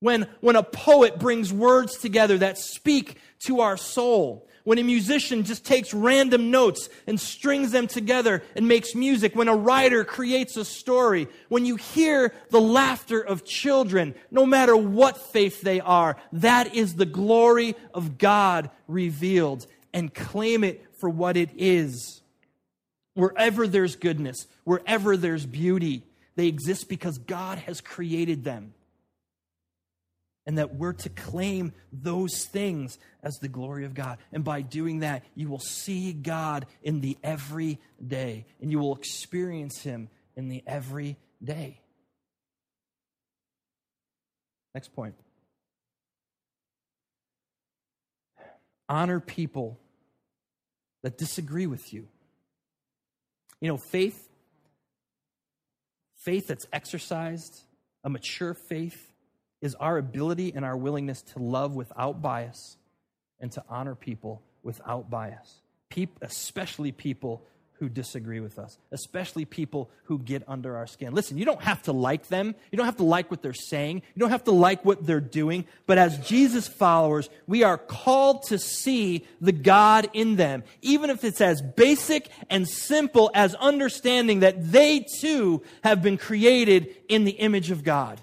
when, 0.00 0.26
when 0.40 0.56
a 0.56 0.62
poet 0.62 1.18
brings 1.18 1.52
words 1.52 1.98
together 1.98 2.38
that 2.38 2.58
speak 2.58 3.18
to 3.46 3.60
our 3.60 3.76
soul, 3.76 4.48
when 4.64 4.78
a 4.78 4.82
musician 4.82 5.44
just 5.44 5.64
takes 5.64 5.92
random 5.92 6.50
notes 6.50 6.88
and 7.06 7.18
strings 7.18 7.72
them 7.72 7.86
together 7.86 8.42
and 8.54 8.68
makes 8.68 8.94
music, 8.94 9.34
when 9.34 9.48
a 9.48 9.56
writer 9.56 10.04
creates 10.04 10.56
a 10.56 10.64
story, 10.64 11.28
when 11.48 11.66
you 11.66 11.76
hear 11.76 12.32
the 12.50 12.60
laughter 12.60 13.20
of 13.20 13.44
children, 13.44 14.14
no 14.30 14.46
matter 14.46 14.76
what 14.76 15.32
faith 15.32 15.60
they 15.62 15.80
are, 15.80 16.16
that 16.32 16.74
is 16.74 16.94
the 16.94 17.06
glory 17.06 17.74
of 17.92 18.18
God 18.18 18.70
revealed. 18.86 19.66
And 19.94 20.14
claim 20.14 20.64
it 20.64 20.82
for 20.98 21.10
what 21.10 21.36
it 21.36 21.50
is. 21.58 22.22
Wherever 23.12 23.66
there's 23.66 23.94
goodness, 23.94 24.46
wherever 24.64 25.18
there's 25.18 25.44
beauty, 25.44 26.02
they 26.34 26.46
exist 26.46 26.88
because 26.88 27.18
God 27.18 27.58
has 27.58 27.82
created 27.82 28.42
them 28.42 28.72
and 30.46 30.58
that 30.58 30.74
we're 30.74 30.92
to 30.92 31.08
claim 31.08 31.72
those 31.92 32.44
things 32.44 32.98
as 33.22 33.38
the 33.38 33.48
glory 33.48 33.84
of 33.84 33.94
God. 33.94 34.18
And 34.32 34.42
by 34.42 34.62
doing 34.62 35.00
that, 35.00 35.24
you 35.34 35.48
will 35.48 35.60
see 35.60 36.12
God 36.12 36.66
in 36.82 37.00
the 37.00 37.16
everyday, 37.22 38.46
and 38.60 38.70
you 38.70 38.78
will 38.78 38.96
experience 38.96 39.82
Him 39.82 40.08
in 40.36 40.48
the 40.48 40.62
everyday. 40.66 41.80
Next 44.74 44.92
point 44.94 45.14
honor 48.88 49.20
people 49.20 49.78
that 51.02 51.16
disagree 51.16 51.66
with 51.66 51.94
you. 51.94 52.06
You 53.60 53.68
know, 53.68 53.78
faith, 53.78 54.28
faith 56.16 56.48
that's 56.48 56.66
exercised, 56.72 57.62
a 58.04 58.10
mature 58.10 58.52
faith, 58.52 59.11
is 59.62 59.74
our 59.76 59.96
ability 59.96 60.52
and 60.54 60.64
our 60.64 60.76
willingness 60.76 61.22
to 61.22 61.38
love 61.38 61.74
without 61.74 62.20
bias 62.20 62.76
and 63.40 63.50
to 63.52 63.64
honor 63.70 63.94
people 63.94 64.42
without 64.62 65.08
bias, 65.08 65.62
especially 66.20 66.92
people 66.92 67.42
who 67.74 67.88
disagree 67.88 68.38
with 68.38 68.60
us, 68.60 68.78
especially 68.92 69.44
people 69.44 69.90
who 70.04 70.16
get 70.16 70.44
under 70.46 70.76
our 70.76 70.86
skin. 70.86 71.12
Listen, 71.12 71.36
you 71.36 71.44
don't 71.44 71.62
have 71.62 71.82
to 71.82 71.92
like 71.92 72.28
them. 72.28 72.54
You 72.70 72.76
don't 72.76 72.86
have 72.86 72.98
to 72.98 73.02
like 73.02 73.28
what 73.28 73.42
they're 73.42 73.52
saying. 73.52 74.02
You 74.14 74.20
don't 74.20 74.30
have 74.30 74.44
to 74.44 74.52
like 74.52 74.84
what 74.84 75.04
they're 75.04 75.20
doing. 75.20 75.64
But 75.86 75.98
as 75.98 76.16
Jesus 76.18 76.68
followers, 76.68 77.28
we 77.48 77.64
are 77.64 77.76
called 77.76 78.44
to 78.44 78.58
see 78.58 79.26
the 79.40 79.50
God 79.50 80.08
in 80.12 80.36
them, 80.36 80.62
even 80.80 81.10
if 81.10 81.24
it's 81.24 81.40
as 81.40 81.60
basic 81.60 82.28
and 82.48 82.68
simple 82.68 83.32
as 83.34 83.56
understanding 83.56 84.40
that 84.40 84.70
they 84.70 85.04
too 85.20 85.64
have 85.82 86.02
been 86.02 86.18
created 86.18 86.94
in 87.08 87.24
the 87.24 87.32
image 87.32 87.72
of 87.72 87.82
God. 87.82 88.20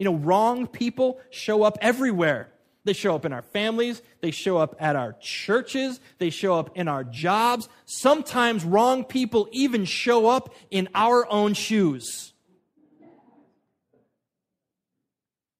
You 0.00 0.06
know, 0.06 0.14
wrong 0.14 0.66
people 0.66 1.20
show 1.28 1.62
up 1.62 1.76
everywhere. 1.82 2.48
They 2.84 2.94
show 2.94 3.14
up 3.14 3.26
in 3.26 3.34
our 3.34 3.42
families, 3.42 4.00
they 4.22 4.30
show 4.30 4.56
up 4.56 4.74
at 4.80 4.96
our 4.96 5.12
churches, 5.20 6.00
they 6.16 6.30
show 6.30 6.54
up 6.54 6.74
in 6.74 6.88
our 6.88 7.04
jobs. 7.04 7.68
Sometimes 7.84 8.64
wrong 8.64 9.04
people 9.04 9.46
even 9.52 9.84
show 9.84 10.26
up 10.26 10.54
in 10.70 10.88
our 10.94 11.30
own 11.30 11.52
shoes. 11.52 12.32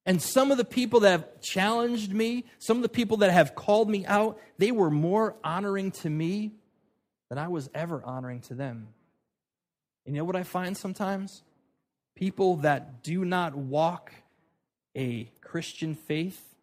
And 0.07 0.23
some 0.23 0.51
of 0.51 0.57
the 0.57 0.65
people 0.65 1.01
that 1.01 1.11
have 1.11 1.41
challenged 1.43 2.15
me, 2.15 2.47
some 2.59 2.79
of 2.79 2.83
the 2.83 2.89
people 2.89 3.19
that 3.19 3.31
have 3.31 3.55
called 3.55 3.91
me 3.91 4.07
out, 4.07 4.41
they 4.57 4.73
were 4.73 4.91
more 4.91 5.37
honoring 5.45 5.91
to 5.91 6.09
me 6.09 6.53
than 7.29 7.37
I 7.37 7.49
was 7.49 7.69
ever 7.75 8.03
honoring 8.03 8.41
to 8.43 8.55
them. 8.55 8.89
And 10.07 10.17
you 10.17 10.23
know 10.23 10.25
what 10.25 10.37
I 10.37 10.45
find 10.45 10.75
sometimes? 10.75 11.43
People 12.17 12.57
that 12.57 13.03
do 13.03 13.27
not 13.27 13.55
walk 13.55 14.15
a 14.97 15.31
Christian 15.41 15.95
faith 15.95 16.55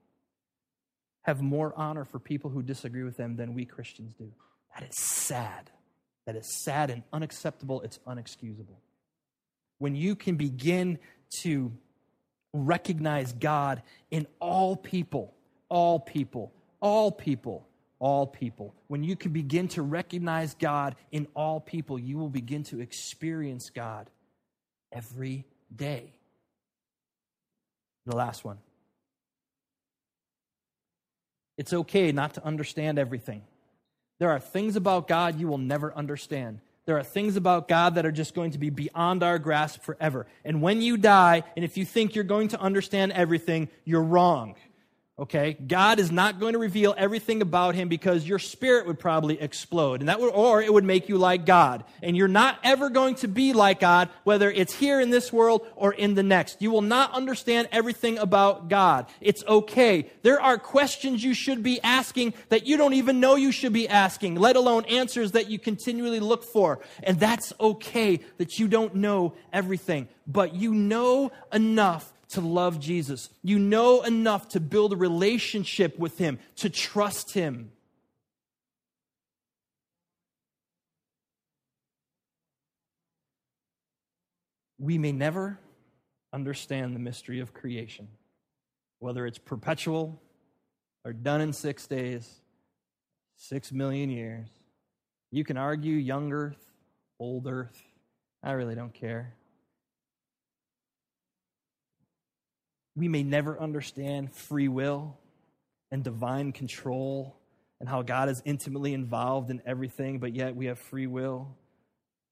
have 1.23 1.41
more 1.41 1.73
honor 1.75 2.05
for 2.05 2.19
people 2.19 2.49
who 2.49 2.61
disagree 2.61 3.03
with 3.03 3.17
them 3.17 3.35
than 3.35 3.53
we 3.53 3.65
Christians 3.65 4.13
do. 4.17 4.31
That 4.73 4.87
is 4.87 4.97
sad. 4.97 5.71
That 6.25 6.35
is 6.35 6.63
sad 6.63 6.89
and 6.89 7.03
unacceptable. 7.11 7.81
It's 7.81 7.99
unexcusable. 8.07 8.77
When 9.79 9.95
you 9.95 10.15
can 10.15 10.35
begin 10.35 10.99
to 11.41 11.71
recognize 12.53 13.33
God 13.33 13.81
in 14.11 14.27
all 14.39 14.75
people, 14.75 15.33
all 15.69 15.99
people, 15.99 16.53
all 16.79 17.11
people, 17.11 17.67
all 17.99 18.27
people. 18.27 18.75
When 18.87 19.03
you 19.03 19.15
can 19.15 19.31
begin 19.31 19.67
to 19.69 19.81
recognize 19.81 20.53
God 20.53 20.95
in 21.11 21.27
all 21.35 21.59
people, 21.59 21.97
you 21.97 22.17
will 22.17 22.29
begin 22.29 22.63
to 22.65 22.79
experience 22.79 23.69
God 23.69 24.09
every 24.91 25.45
day. 25.75 26.13
The 28.07 28.15
last 28.15 28.45
one. 28.45 28.57
It's 31.57 31.73
okay 31.73 32.13
not 32.13 32.35
to 32.35 32.45
understand 32.45 32.97
everything. 32.97 33.41
There 34.19 34.31
are 34.31 34.39
things 34.39 34.77
about 34.77 35.09
God 35.09 35.37
you 35.37 35.49
will 35.49 35.57
never 35.57 35.93
understand. 35.93 36.61
There 36.85 36.97
are 36.97 37.03
things 37.03 37.35
about 37.35 37.67
God 37.67 37.95
that 37.95 38.05
are 38.05 38.11
just 38.13 38.33
going 38.33 38.51
to 38.51 38.57
be 38.57 38.69
beyond 38.69 39.23
our 39.23 39.39
grasp 39.39 39.81
forever. 39.81 40.25
And 40.45 40.61
when 40.61 40.81
you 40.81 40.95
die, 40.95 41.43
and 41.57 41.65
if 41.65 41.75
you 41.75 41.83
think 41.83 42.15
you're 42.15 42.23
going 42.23 42.47
to 42.49 42.61
understand 42.61 43.11
everything, 43.11 43.67
you're 43.83 44.01
wrong. 44.01 44.55
Okay? 45.19 45.53
God 45.53 45.99
is 45.99 46.11
not 46.11 46.39
going 46.39 46.53
to 46.53 46.59
reveal 46.59 46.93
everything 46.95 47.41
about 47.41 47.73
him 47.73 47.87
because 47.89 48.27
your 48.27 48.37
spirit 48.37 48.85
would 48.85 48.99
probably 48.99 49.41
explode. 49.41 50.01
And 50.01 50.09
that 50.09 50.19
would, 50.19 50.31
or 50.31 50.61
it 50.61 50.71
would 50.71 50.83
make 50.83 51.09
you 51.09 51.17
like 51.17 51.43
God. 51.43 51.83
And 52.03 52.15
you're 52.15 52.27
not 52.27 52.59
ever 52.63 52.91
going 52.91 53.15
to 53.15 53.27
be 53.27 53.53
like 53.53 53.79
God, 53.79 54.09
whether 54.25 54.51
it's 54.51 54.75
here 54.75 55.01
in 55.01 55.09
this 55.09 55.33
world 55.33 55.65
or 55.75 55.91
in 55.91 56.13
the 56.13 56.21
next. 56.21 56.61
You 56.61 56.69
will 56.69 56.83
not 56.83 57.13
understand 57.13 57.67
everything 57.71 58.19
about 58.19 58.69
God. 58.69 59.07
It's 59.19 59.43
okay. 59.45 60.11
There 60.21 60.39
are 60.39 60.59
questions 60.59 61.23
you 61.23 61.33
should 61.33 61.63
be 61.63 61.81
asking 61.81 62.35
that 62.49 62.67
you 62.67 62.77
don't 62.77 62.93
even 62.93 63.19
know 63.19 63.35
you 63.35 63.51
should 63.51 63.73
be 63.73 63.89
asking, 63.89 64.35
let 64.35 64.55
alone 64.55 64.85
answers 64.85 65.31
that 65.31 65.49
you 65.49 65.57
continually 65.57 66.19
look 66.19 66.43
for. 66.43 66.79
And 67.01 67.19
that's 67.19 67.53
okay 67.59 68.19
that 68.37 68.59
you 68.59 68.67
don't 68.67 68.93
know 68.93 69.33
everything. 69.51 70.09
But 70.27 70.53
you 70.53 70.75
know 70.75 71.31
enough 71.51 72.13
to 72.29 72.41
love 72.41 72.79
Jesus. 72.79 73.29
You 73.43 73.59
know 73.59 74.03
enough 74.03 74.49
to 74.49 74.59
build 74.59 74.93
a 74.93 74.97
relationship 74.97 75.97
with 75.97 76.17
Him, 76.17 76.39
to 76.57 76.69
trust 76.69 77.33
Him. 77.33 77.71
We 84.79 84.97
may 84.97 85.11
never 85.11 85.59
understand 86.33 86.95
the 86.95 86.99
mystery 86.99 87.39
of 87.39 87.53
creation, 87.53 88.07
whether 88.99 89.25
it's 89.25 89.39
perpetual 89.39 90.21
or 91.03 91.13
done 91.13 91.41
in 91.41 91.53
six 91.53 91.87
days, 91.87 92.41
six 93.37 93.71
million 93.71 94.09
years. 94.09 94.49
You 95.31 95.43
can 95.43 95.57
argue 95.57 95.95
young 95.95 96.31
earth, 96.31 96.63
old 97.19 97.47
earth. 97.47 97.81
I 98.43 98.51
really 98.51 98.75
don't 98.75 98.93
care. 98.93 99.33
We 102.97 103.07
may 103.07 103.21
never 103.21 103.59
understand 103.59 104.33
free 104.33 104.67
will 104.67 105.17
and 105.91 106.03
divine 106.03 106.51
control 106.51 107.37
and 107.79 107.87
how 107.87 108.01
God 108.01 108.27
is 108.27 108.41
intimately 108.43 108.93
involved 108.93 109.51
in 109.51 109.61
everything, 109.67 110.17
but 110.17 110.33
yet 110.33 110.55
we 110.55 110.65
have 110.65 110.79
free 110.79 111.05
will 111.05 111.55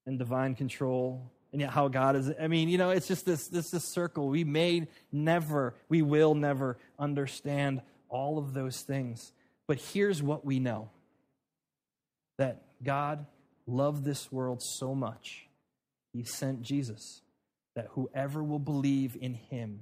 and 0.06 0.18
divine 0.18 0.56
control. 0.56 1.30
and 1.52 1.60
yet 1.60 1.70
how 1.70 1.88
God 1.88 2.16
is. 2.16 2.30
I 2.38 2.48
mean, 2.48 2.68
you 2.68 2.76
know, 2.76 2.90
it's 2.90 3.06
just 3.06 3.24
this 3.24 3.48
this 3.48 3.70
this 3.70 3.84
circle. 3.84 4.28
We 4.28 4.44
may 4.44 4.88
never, 5.10 5.74
we 5.88 6.02
will 6.02 6.34
never 6.34 6.76
understand 6.98 7.80
all 8.08 8.36
of 8.36 8.52
those 8.52 8.82
things. 8.82 9.32
But 9.66 9.78
here's 9.78 10.22
what 10.22 10.44
we 10.44 10.58
know 10.58 10.90
that 12.38 12.62
God 12.82 13.24
loved 13.66 14.04
this 14.04 14.30
world 14.30 14.62
so 14.62 14.94
much, 14.94 15.46
he 16.12 16.24
sent 16.24 16.60
Jesus, 16.60 17.22
that 17.74 17.86
whoever 17.92 18.42
will 18.42 18.58
believe 18.58 19.16
in 19.18 19.34
him 19.34 19.80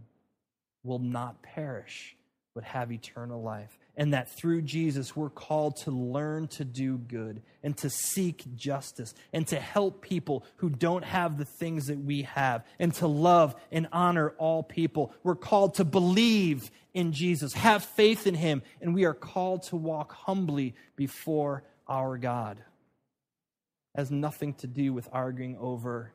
will 0.84 1.00
not 1.00 1.42
perish, 1.42 2.16
but 2.54 2.62
have 2.62 2.92
eternal 2.92 3.42
life 3.42 3.78
and 3.96 4.12
that 4.12 4.28
through 4.28 4.62
Jesus 4.62 5.14
we're 5.14 5.30
called 5.30 5.76
to 5.76 5.90
learn 5.90 6.48
to 6.48 6.64
do 6.64 6.98
good 6.98 7.42
and 7.62 7.76
to 7.78 7.90
seek 7.90 8.44
justice 8.56 9.14
and 9.32 9.46
to 9.48 9.60
help 9.60 10.02
people 10.02 10.44
who 10.56 10.68
don't 10.68 11.04
have 11.04 11.38
the 11.38 11.44
things 11.44 11.86
that 11.86 11.98
we 11.98 12.22
have 12.22 12.64
and 12.78 12.92
to 12.94 13.06
love 13.06 13.54
and 13.70 13.86
honor 13.92 14.30
all 14.38 14.62
people. 14.62 15.14
We're 15.22 15.36
called 15.36 15.74
to 15.74 15.84
believe 15.84 16.70
in 16.92 17.12
Jesus, 17.12 17.52
have 17.54 17.84
faith 17.84 18.26
in 18.26 18.34
him, 18.34 18.62
and 18.80 18.94
we 18.94 19.04
are 19.04 19.14
called 19.14 19.64
to 19.64 19.76
walk 19.76 20.12
humbly 20.12 20.74
before 20.96 21.64
our 21.88 22.18
God. 22.18 22.58
It 22.58 23.98
has 23.98 24.10
nothing 24.10 24.54
to 24.54 24.66
do 24.66 24.92
with 24.92 25.08
arguing 25.12 25.56
over 25.58 26.12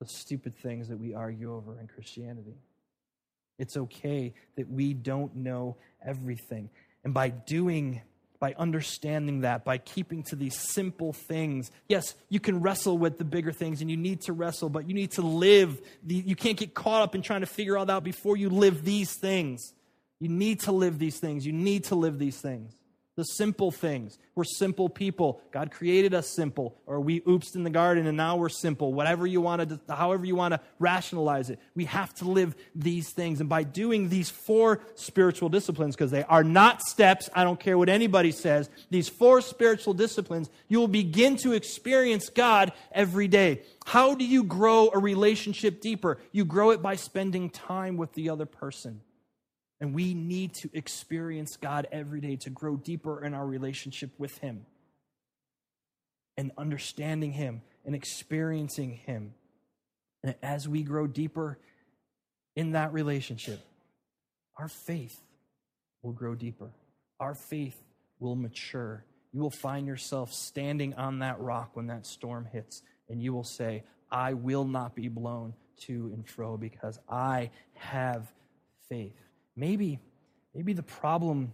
the 0.00 0.06
stupid 0.06 0.56
things 0.56 0.88
that 0.88 0.98
we 0.98 1.14
argue 1.14 1.54
over 1.54 1.78
in 1.80 1.88
Christianity. 1.88 2.54
It's 3.58 3.76
okay 3.76 4.32
that 4.56 4.70
we 4.70 4.94
don't 4.94 5.34
know 5.36 5.76
everything. 6.04 6.70
And 7.04 7.12
by 7.12 7.30
doing, 7.30 8.02
by 8.38 8.54
understanding 8.56 9.40
that, 9.40 9.64
by 9.64 9.78
keeping 9.78 10.22
to 10.24 10.36
these 10.36 10.56
simple 10.56 11.12
things, 11.12 11.70
yes, 11.88 12.14
you 12.28 12.40
can 12.40 12.60
wrestle 12.60 12.96
with 12.96 13.18
the 13.18 13.24
bigger 13.24 13.52
things 13.52 13.80
and 13.80 13.90
you 13.90 13.96
need 13.96 14.20
to 14.22 14.32
wrestle, 14.32 14.68
but 14.68 14.88
you 14.88 14.94
need 14.94 15.10
to 15.12 15.22
live. 15.22 15.80
You 16.06 16.36
can't 16.36 16.56
get 16.56 16.74
caught 16.74 17.02
up 17.02 17.14
in 17.14 17.22
trying 17.22 17.40
to 17.40 17.46
figure 17.46 17.76
all 17.76 17.86
that 17.86 17.92
out 17.92 18.04
before 18.04 18.36
you 18.36 18.48
live 18.48 18.84
these 18.84 19.18
things. 19.18 19.74
You 20.20 20.28
need 20.28 20.60
to 20.60 20.72
live 20.72 20.98
these 20.98 21.18
things. 21.18 21.44
You 21.46 21.52
need 21.52 21.84
to 21.84 21.94
live 21.94 22.18
these 22.18 22.40
things 22.40 22.77
the 23.18 23.24
simple 23.24 23.72
things. 23.72 24.16
We're 24.36 24.44
simple 24.44 24.88
people. 24.88 25.40
God 25.50 25.72
created 25.72 26.14
us 26.14 26.28
simple, 26.28 26.78
or 26.86 27.00
we 27.00 27.20
oopsed 27.22 27.56
in 27.56 27.64
the 27.64 27.68
garden 27.68 28.06
and 28.06 28.16
now 28.16 28.36
we're 28.36 28.48
simple. 28.48 28.92
Whatever 28.92 29.26
you 29.26 29.40
want 29.40 29.68
to, 29.68 29.80
however 29.92 30.24
you 30.24 30.36
want 30.36 30.54
to 30.54 30.60
rationalize 30.78 31.50
it, 31.50 31.58
we 31.74 31.86
have 31.86 32.14
to 32.14 32.26
live 32.26 32.54
these 32.76 33.10
things. 33.10 33.40
And 33.40 33.48
by 33.48 33.64
doing 33.64 34.08
these 34.08 34.30
four 34.30 34.82
spiritual 34.94 35.48
disciplines, 35.48 35.96
because 35.96 36.12
they 36.12 36.22
are 36.22 36.44
not 36.44 36.80
steps, 36.82 37.28
I 37.34 37.42
don't 37.42 37.58
care 37.58 37.76
what 37.76 37.88
anybody 37.88 38.30
says, 38.30 38.70
these 38.88 39.08
four 39.08 39.40
spiritual 39.40 39.94
disciplines, 39.94 40.48
you 40.68 40.78
will 40.78 40.86
begin 40.86 41.34
to 41.38 41.54
experience 41.54 42.28
God 42.28 42.70
every 42.92 43.26
day. 43.26 43.62
How 43.84 44.14
do 44.14 44.24
you 44.24 44.44
grow 44.44 44.90
a 44.94 44.98
relationship 45.00 45.80
deeper? 45.80 46.18
You 46.30 46.44
grow 46.44 46.70
it 46.70 46.80
by 46.80 46.94
spending 46.94 47.50
time 47.50 47.96
with 47.96 48.12
the 48.12 48.30
other 48.30 48.46
person. 48.46 49.00
And 49.80 49.94
we 49.94 50.14
need 50.14 50.54
to 50.54 50.70
experience 50.72 51.56
God 51.56 51.86
every 51.92 52.20
day 52.20 52.36
to 52.36 52.50
grow 52.50 52.76
deeper 52.76 53.24
in 53.24 53.34
our 53.34 53.46
relationship 53.46 54.10
with 54.18 54.38
Him 54.38 54.66
and 56.36 56.50
understanding 56.58 57.32
Him 57.32 57.62
and 57.84 57.94
experiencing 57.94 58.92
Him. 59.06 59.34
And 60.22 60.34
as 60.42 60.68
we 60.68 60.82
grow 60.82 61.06
deeper 61.06 61.58
in 62.56 62.72
that 62.72 62.92
relationship, 62.92 63.60
our 64.56 64.68
faith 64.68 65.20
will 66.02 66.12
grow 66.12 66.34
deeper. 66.34 66.70
Our 67.20 67.34
faith 67.34 67.80
will 68.18 68.34
mature. 68.34 69.04
You 69.32 69.40
will 69.40 69.50
find 69.50 69.86
yourself 69.86 70.32
standing 70.32 70.94
on 70.94 71.20
that 71.20 71.38
rock 71.40 71.70
when 71.74 71.86
that 71.86 72.06
storm 72.06 72.48
hits, 72.50 72.82
and 73.08 73.22
you 73.22 73.32
will 73.32 73.44
say, 73.44 73.84
I 74.10 74.34
will 74.34 74.64
not 74.64 74.96
be 74.96 75.08
blown 75.08 75.54
to 75.82 76.10
and 76.12 76.26
fro 76.26 76.56
because 76.56 76.98
I 77.08 77.50
have 77.74 78.32
faith. 78.88 79.14
Maybe, 79.58 79.98
maybe 80.54 80.72
the 80.72 80.84
problem 80.84 81.52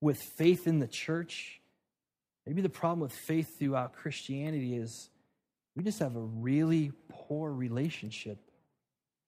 with 0.00 0.20
faith 0.20 0.66
in 0.66 0.80
the 0.80 0.88
church, 0.88 1.60
maybe 2.46 2.62
the 2.62 2.68
problem 2.68 2.98
with 2.98 3.12
faith 3.12 3.60
throughout 3.60 3.92
Christianity 3.92 4.74
is 4.74 5.08
we 5.76 5.84
just 5.84 6.00
have 6.00 6.16
a 6.16 6.20
really 6.20 6.90
poor 7.08 7.52
relationship 7.52 8.38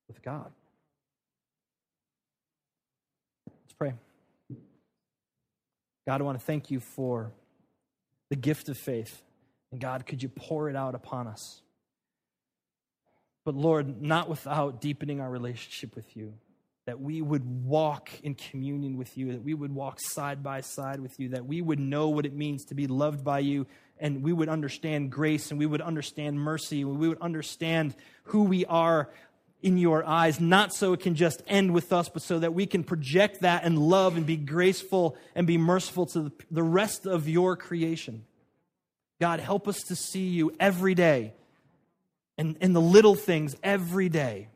with 0.09 0.23
God. 0.23 0.51
Let's 3.47 3.75
pray. 3.79 3.95
God, 6.05 6.21
I 6.21 6.25
want 6.25 6.41
to 6.41 6.45
thank 6.45 6.69
you 6.73 6.81
for 6.81 7.31
the 8.29 8.35
gift 8.35 8.69
of 8.71 8.77
faith. 8.77 9.23
And 9.71 9.81
God, 9.81 10.05
could 10.05 10.21
you 10.21 10.29
pour 10.29 10.69
it 10.69 10.75
out 10.75 10.97
upon 10.97 11.29
us? 11.29 11.61
But 13.45 13.55
Lord, 13.55 14.03
not 14.03 14.29
without 14.29 14.81
deepening 14.81 15.21
our 15.21 15.31
relationship 15.31 15.95
with 15.95 16.17
you 16.17 16.35
that 16.93 17.01
we 17.01 17.23
would 17.23 17.65
walk 17.65 18.11
in 18.23 18.35
communion 18.35 18.99
with 18.99 19.17
you, 19.17 19.33
that 19.33 19.43
we 19.43 19.55
would 19.55 19.75
walk 19.75 19.99
side 19.99 20.43
by 20.43 20.61
side 20.61 21.01
with 21.01 21.19
you, 21.19 21.31
that 21.31 21.47
we 21.47 21.63
would 21.63 21.81
know 21.81 22.11
what 22.11 22.27
it 22.27 22.35
means 22.35 22.67
to 22.67 22.75
be 22.75 22.87
loved 22.87 23.25
by 23.25 23.39
you, 23.39 23.67
and 23.97 24.23
we 24.23 24.31
would 24.31 24.51
understand 24.51 25.11
grace, 25.11 25.51
and 25.51 25.59
we 25.59 25.65
would 25.65 25.81
understand 25.81 26.39
mercy, 26.39 26.83
and 26.83 26.99
we 26.99 27.09
would 27.09 27.23
understand 27.23 27.95
who 28.25 28.43
we 28.43 28.67
are 28.67 29.09
in 29.63 29.79
your 29.79 30.05
eyes, 30.05 30.39
not 30.39 30.75
so 30.75 30.93
it 30.93 31.01
can 31.01 31.15
just 31.15 31.43
end 31.47 31.73
with 31.73 31.95
us, 31.95 32.11
but 32.11 32.21
so 32.21 32.39
that 32.41 32.53
we 32.53 32.67
can 32.67 32.85
project 32.85 33.41
that 33.41 33.65
and 33.65 33.79
love 33.79 34.19
and 34.19 34.27
be 34.27 34.37
graceful 34.37 35.17
and 35.35 35.47
be 35.47 35.57
merciful 35.57 36.05
to 36.05 36.31
the 36.51 36.63
rest 36.63 37.07
of 37.07 37.27
your 37.27 37.57
creation. 37.57 38.23
God, 39.19 39.41
help 39.41 39.67
us 39.67 39.81
to 39.85 39.97
see 39.97 40.29
you 40.29 40.53
every 40.61 40.95
day 40.95 41.33
and 42.37 42.59
in 42.61 42.75
the 42.75 42.83
little 42.83 43.15
things 43.15 43.57
every 43.63 44.11
day 44.11 44.49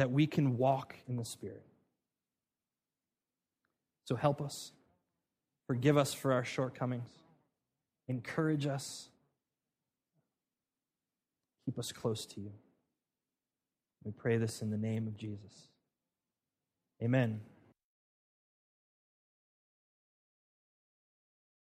that 0.00 0.10
we 0.10 0.26
can 0.26 0.56
walk 0.56 0.94
in 1.08 1.16
the 1.16 1.24
Spirit. 1.26 1.62
So 4.06 4.16
help 4.16 4.40
us. 4.40 4.72
Forgive 5.66 5.98
us 5.98 6.14
for 6.14 6.32
our 6.32 6.42
shortcomings. 6.42 7.10
Encourage 8.08 8.66
us. 8.66 9.10
Keep 11.66 11.78
us 11.78 11.92
close 11.92 12.24
to 12.24 12.40
you. 12.40 12.50
We 14.02 14.12
pray 14.12 14.38
this 14.38 14.62
in 14.62 14.70
the 14.70 14.78
name 14.78 15.06
of 15.06 15.18
Jesus. 15.18 15.68
Amen. 17.02 17.42